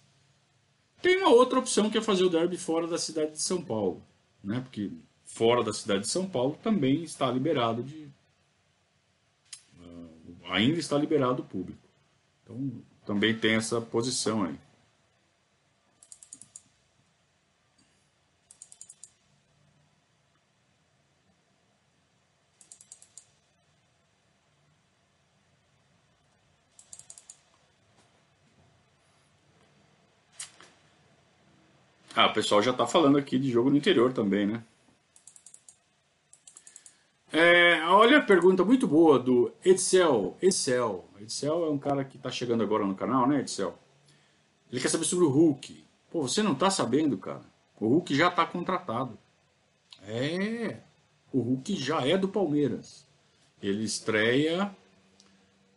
[1.00, 4.02] Tem uma outra opção que é fazer o derby fora da cidade de São Paulo,
[4.42, 4.60] né?
[4.60, 4.90] Porque
[5.24, 8.03] fora da cidade de São Paulo também está liberado de
[10.48, 11.78] ainda está liberado o público.
[12.42, 14.58] Então, também tem essa posição aí.
[32.16, 34.62] Ah, o pessoal já está falando aqui de jogo no interior também, né?
[38.04, 40.36] Olha a pergunta muito boa do Edsel.
[40.42, 41.08] Edsel.
[41.18, 43.78] Edsel é um cara que está chegando agora no canal, né, Edsel?
[44.70, 45.82] Ele quer saber sobre o Hulk.
[46.10, 47.40] Pô, você não está sabendo, cara?
[47.80, 49.18] O Hulk já está contratado.
[50.06, 50.80] É,
[51.32, 53.06] o Hulk já é do Palmeiras.
[53.62, 54.70] Ele estreia,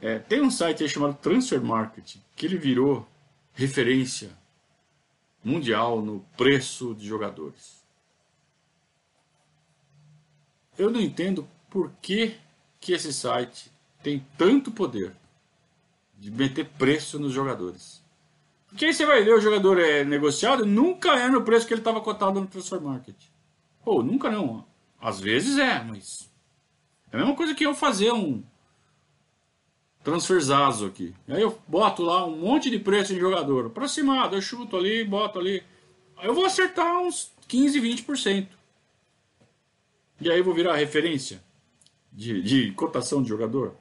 [0.00, 3.06] É, tem um site chamado Transfer Market que ele virou
[3.52, 4.36] referência
[5.42, 7.84] mundial no preço de jogadores.
[10.76, 12.36] Eu não entendo por que,
[12.80, 13.70] que esse site
[14.02, 15.14] tem tanto poder
[16.16, 18.02] de meter preço nos jogadores.
[18.68, 21.80] Porque aí você vai ver o jogador é negociado, nunca é no preço que ele
[21.80, 23.16] estava cotado no Transfer Market.
[23.84, 24.64] Ou nunca não.
[25.00, 26.30] Às vezes é, mas.
[27.10, 28.42] É a mesma coisa que eu fazer um
[30.08, 31.14] transferzazo aqui.
[31.28, 33.66] Aí eu boto lá um monte de preço em jogador.
[33.66, 35.62] Aproximado, eu chuto ali, boto ali.
[36.16, 38.46] Aí eu vou acertar uns 15, 20%.
[40.20, 41.42] E aí eu vou virar referência
[42.12, 43.74] de, de cotação de jogador.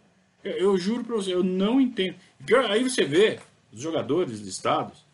[0.43, 2.15] Eu, eu juro para você, eu não entendo.
[2.45, 3.39] Pior, aí você vê
[3.71, 5.05] os jogadores listados,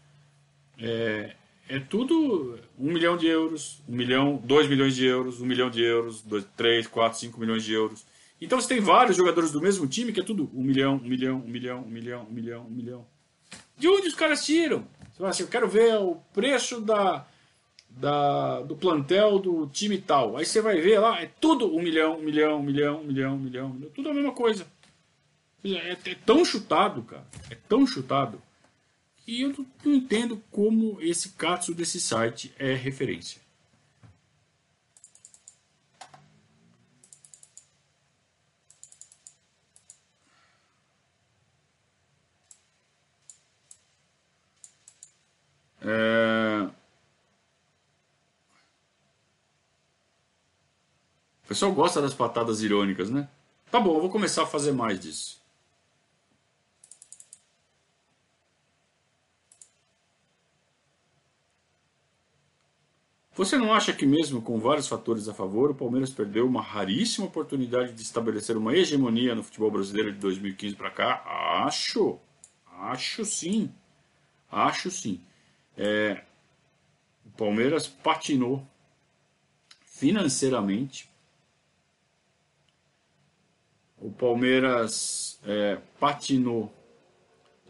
[0.80, 1.36] é,
[1.70, 5.82] é tudo um milhão de euros, um milhão, dois milhões de euros, um milhão de
[5.82, 8.05] euros, dois, três, quatro, cinco milhões de euros.
[8.43, 11.37] Então você tem vários jogadores do mesmo time que é tudo um milhão, um milhão,
[11.37, 13.07] um milhão, um milhão, um milhão, um milhão.
[13.77, 14.85] De onde os caras tiram?
[15.11, 17.25] Você fala assim, eu quero ver o preço da,
[17.89, 20.35] da, do plantel do time tal.
[20.35, 23.35] Aí você vai ver lá, é tudo um milhão, um milhão, um milhão, um milhão,
[23.35, 24.67] um milhão, um milhão tudo a mesma coisa.
[25.63, 27.25] É, é tão chutado, cara.
[27.49, 28.41] É tão chutado.
[29.25, 33.42] E eu não, não entendo como esse Katsu desse site é referência.
[45.84, 46.69] É...
[51.43, 53.27] O pessoal gosta das patadas irônicas, né?
[53.69, 55.41] Tá bom, eu vou começar a fazer mais disso.
[63.36, 67.25] Você não acha que, mesmo com vários fatores a favor, o Palmeiras perdeu uma raríssima
[67.25, 71.23] oportunidade de estabelecer uma hegemonia no futebol brasileiro de 2015 para cá?
[71.65, 72.19] Acho.
[72.79, 73.71] Acho sim.
[74.51, 75.19] Acho sim.
[75.78, 76.24] É,
[77.26, 78.65] o Palmeiras patinou
[79.86, 81.09] financeiramente.
[83.97, 86.74] O Palmeiras é, patinou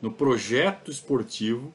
[0.01, 1.73] no projeto esportivo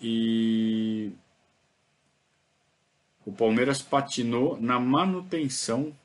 [0.00, 1.10] E
[3.24, 5.96] o Palmeiras patinou na manutenção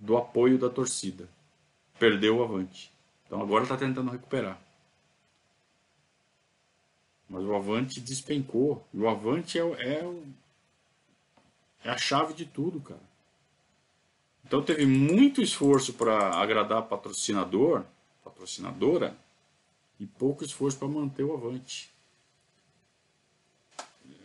[0.00, 1.28] do apoio da torcida.
[1.98, 2.92] Perdeu o Avante.
[3.28, 4.58] Então agora está tentando recuperar.
[7.28, 8.82] Mas o Avante despencou.
[8.92, 10.14] O Avante é, é,
[11.84, 13.06] é a chave de tudo, cara.
[14.46, 17.84] Então teve muito esforço para agradar patrocinador,
[18.24, 19.14] patrocinadora,
[20.00, 21.92] e pouco esforço para manter o Avante.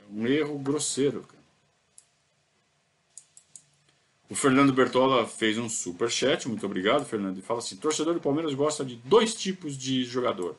[0.10, 1.24] Um erro grosseiro.
[1.24, 1.43] Cara.
[4.34, 7.38] O Fernando Bertola fez um super chat, muito obrigado, Fernando.
[7.38, 10.58] E fala assim: torcedor do Palmeiras gosta de dois tipos de jogador: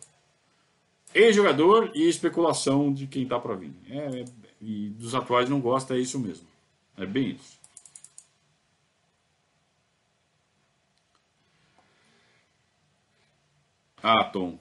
[1.13, 3.73] ex-jogador e especulação de quem está para vir.
[3.91, 4.25] É, é,
[4.63, 6.47] e dos atuais não gosta, é isso mesmo.
[6.97, 7.59] É bem isso.
[14.01, 14.57] Ah, Tom.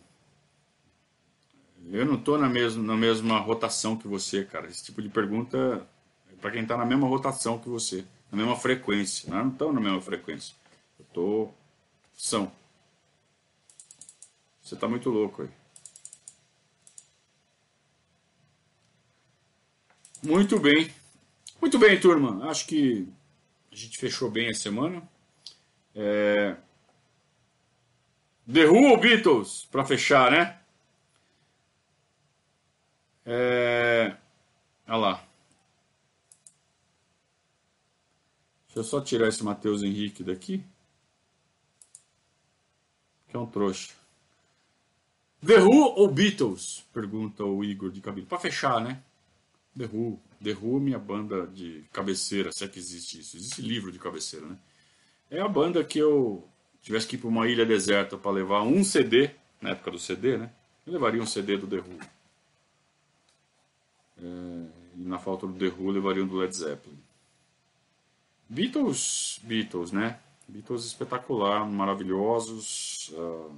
[1.91, 4.65] Eu não estou na mesma, na mesma rotação que você, cara.
[4.65, 5.87] Esse tipo de pergunta
[6.31, 8.03] é para quem está na mesma rotação que você,
[8.33, 9.29] na mesma frequência.
[9.29, 10.55] Nós não estamos na mesma frequência.
[10.97, 11.55] Eu estou
[12.15, 12.51] são.
[14.61, 15.49] Você está muito louco aí.
[20.23, 20.91] Muito bem.
[21.61, 22.49] Muito bem, turma.
[22.49, 23.07] Acho que
[23.71, 25.07] a gente fechou bem a semana.
[25.93, 26.55] É...
[28.51, 30.59] The Who Beatles, para fechar, né?
[33.25, 34.15] É...
[34.87, 35.32] Olha lá.
[38.73, 40.63] Deixa eu só tirar esse Matheus Henrique daqui.
[43.27, 43.93] Que é um trouxa.
[45.45, 46.83] The Who ou Beatles?
[46.91, 48.25] Pergunta o Igor de cabelo.
[48.25, 48.99] Para fechar, né?
[49.77, 50.19] The Who.
[50.43, 53.37] The Who, minha banda de cabeceira, se é que existe isso.
[53.37, 54.57] Existe livro de cabeceira, né?
[55.29, 56.43] É a banda que eu
[56.81, 59.29] tivesse que ir para uma ilha deserta para levar um CD,
[59.61, 60.51] na época do CD, né?
[60.83, 61.99] Eu levaria um CD do The Who.
[64.17, 64.67] É,
[64.97, 67.02] e na falta do The Who, levaria um do Led Zeppelin.
[68.53, 70.19] Beatles, Beatles, né?
[70.47, 73.51] Beatles espetacular, maravilhosos, uh,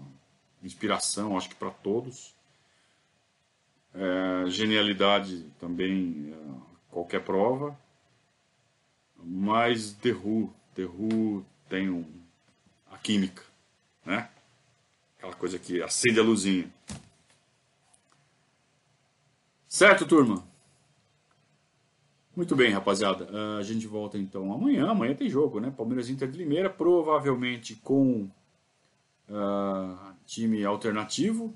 [0.63, 2.33] inspiração, acho que para todos.
[3.93, 7.77] É, genialidade também, uh, qualquer prova.
[9.17, 12.05] Mas The Who, The Who tem um,
[12.89, 13.43] a química,
[14.05, 14.29] né?
[15.17, 16.71] Aquela coisa que acende a luzinha.
[19.67, 20.54] Certo, turma?
[22.35, 23.25] Muito bem, rapaziada.
[23.31, 24.89] Uh, a gente volta então amanhã.
[24.89, 25.71] Amanhã tem jogo, né?
[25.75, 28.29] Palmeiras Inter de Limeira, provavelmente com
[29.29, 31.55] uh, time alternativo.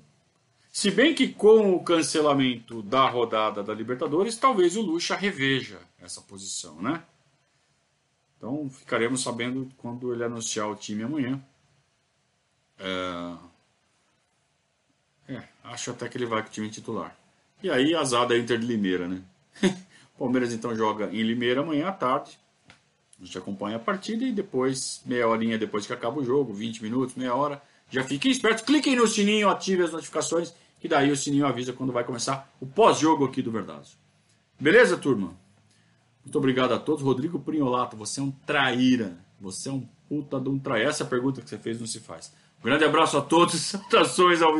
[0.72, 6.22] Se bem que com o cancelamento da rodada da Libertadores, talvez o Lucha reveja essa
[6.22, 7.02] posição, né?
[8.38, 11.42] Então ficaremos sabendo quando ele anunciar o time amanhã.
[12.78, 13.34] É...
[15.34, 17.14] é acho até que ele vai com o time titular.
[17.62, 19.22] E aí, azar da Inter de Limeira, né?
[20.20, 22.38] Palmeiras então joga em Limeira amanhã à tarde.
[23.18, 26.82] A gente acompanha a partida e depois, meia horinha depois que acaba o jogo, 20
[26.82, 31.16] minutos, meia hora, já fiquem espertos, cliquem no sininho, ativem as notificações, que daí o
[31.16, 33.96] sininho avisa quando vai começar o pós-jogo aqui do Verdazo.
[34.60, 35.34] Beleza, turma?
[36.22, 37.02] Muito obrigado a todos.
[37.02, 39.16] Rodrigo Prinholato, você é um traíra.
[39.40, 40.90] Você é um puta de um traíra.
[40.90, 42.30] Essa é pergunta que você fez não se faz.
[42.60, 43.54] Um grande abraço a todos.
[43.64, 44.58] Saudações ao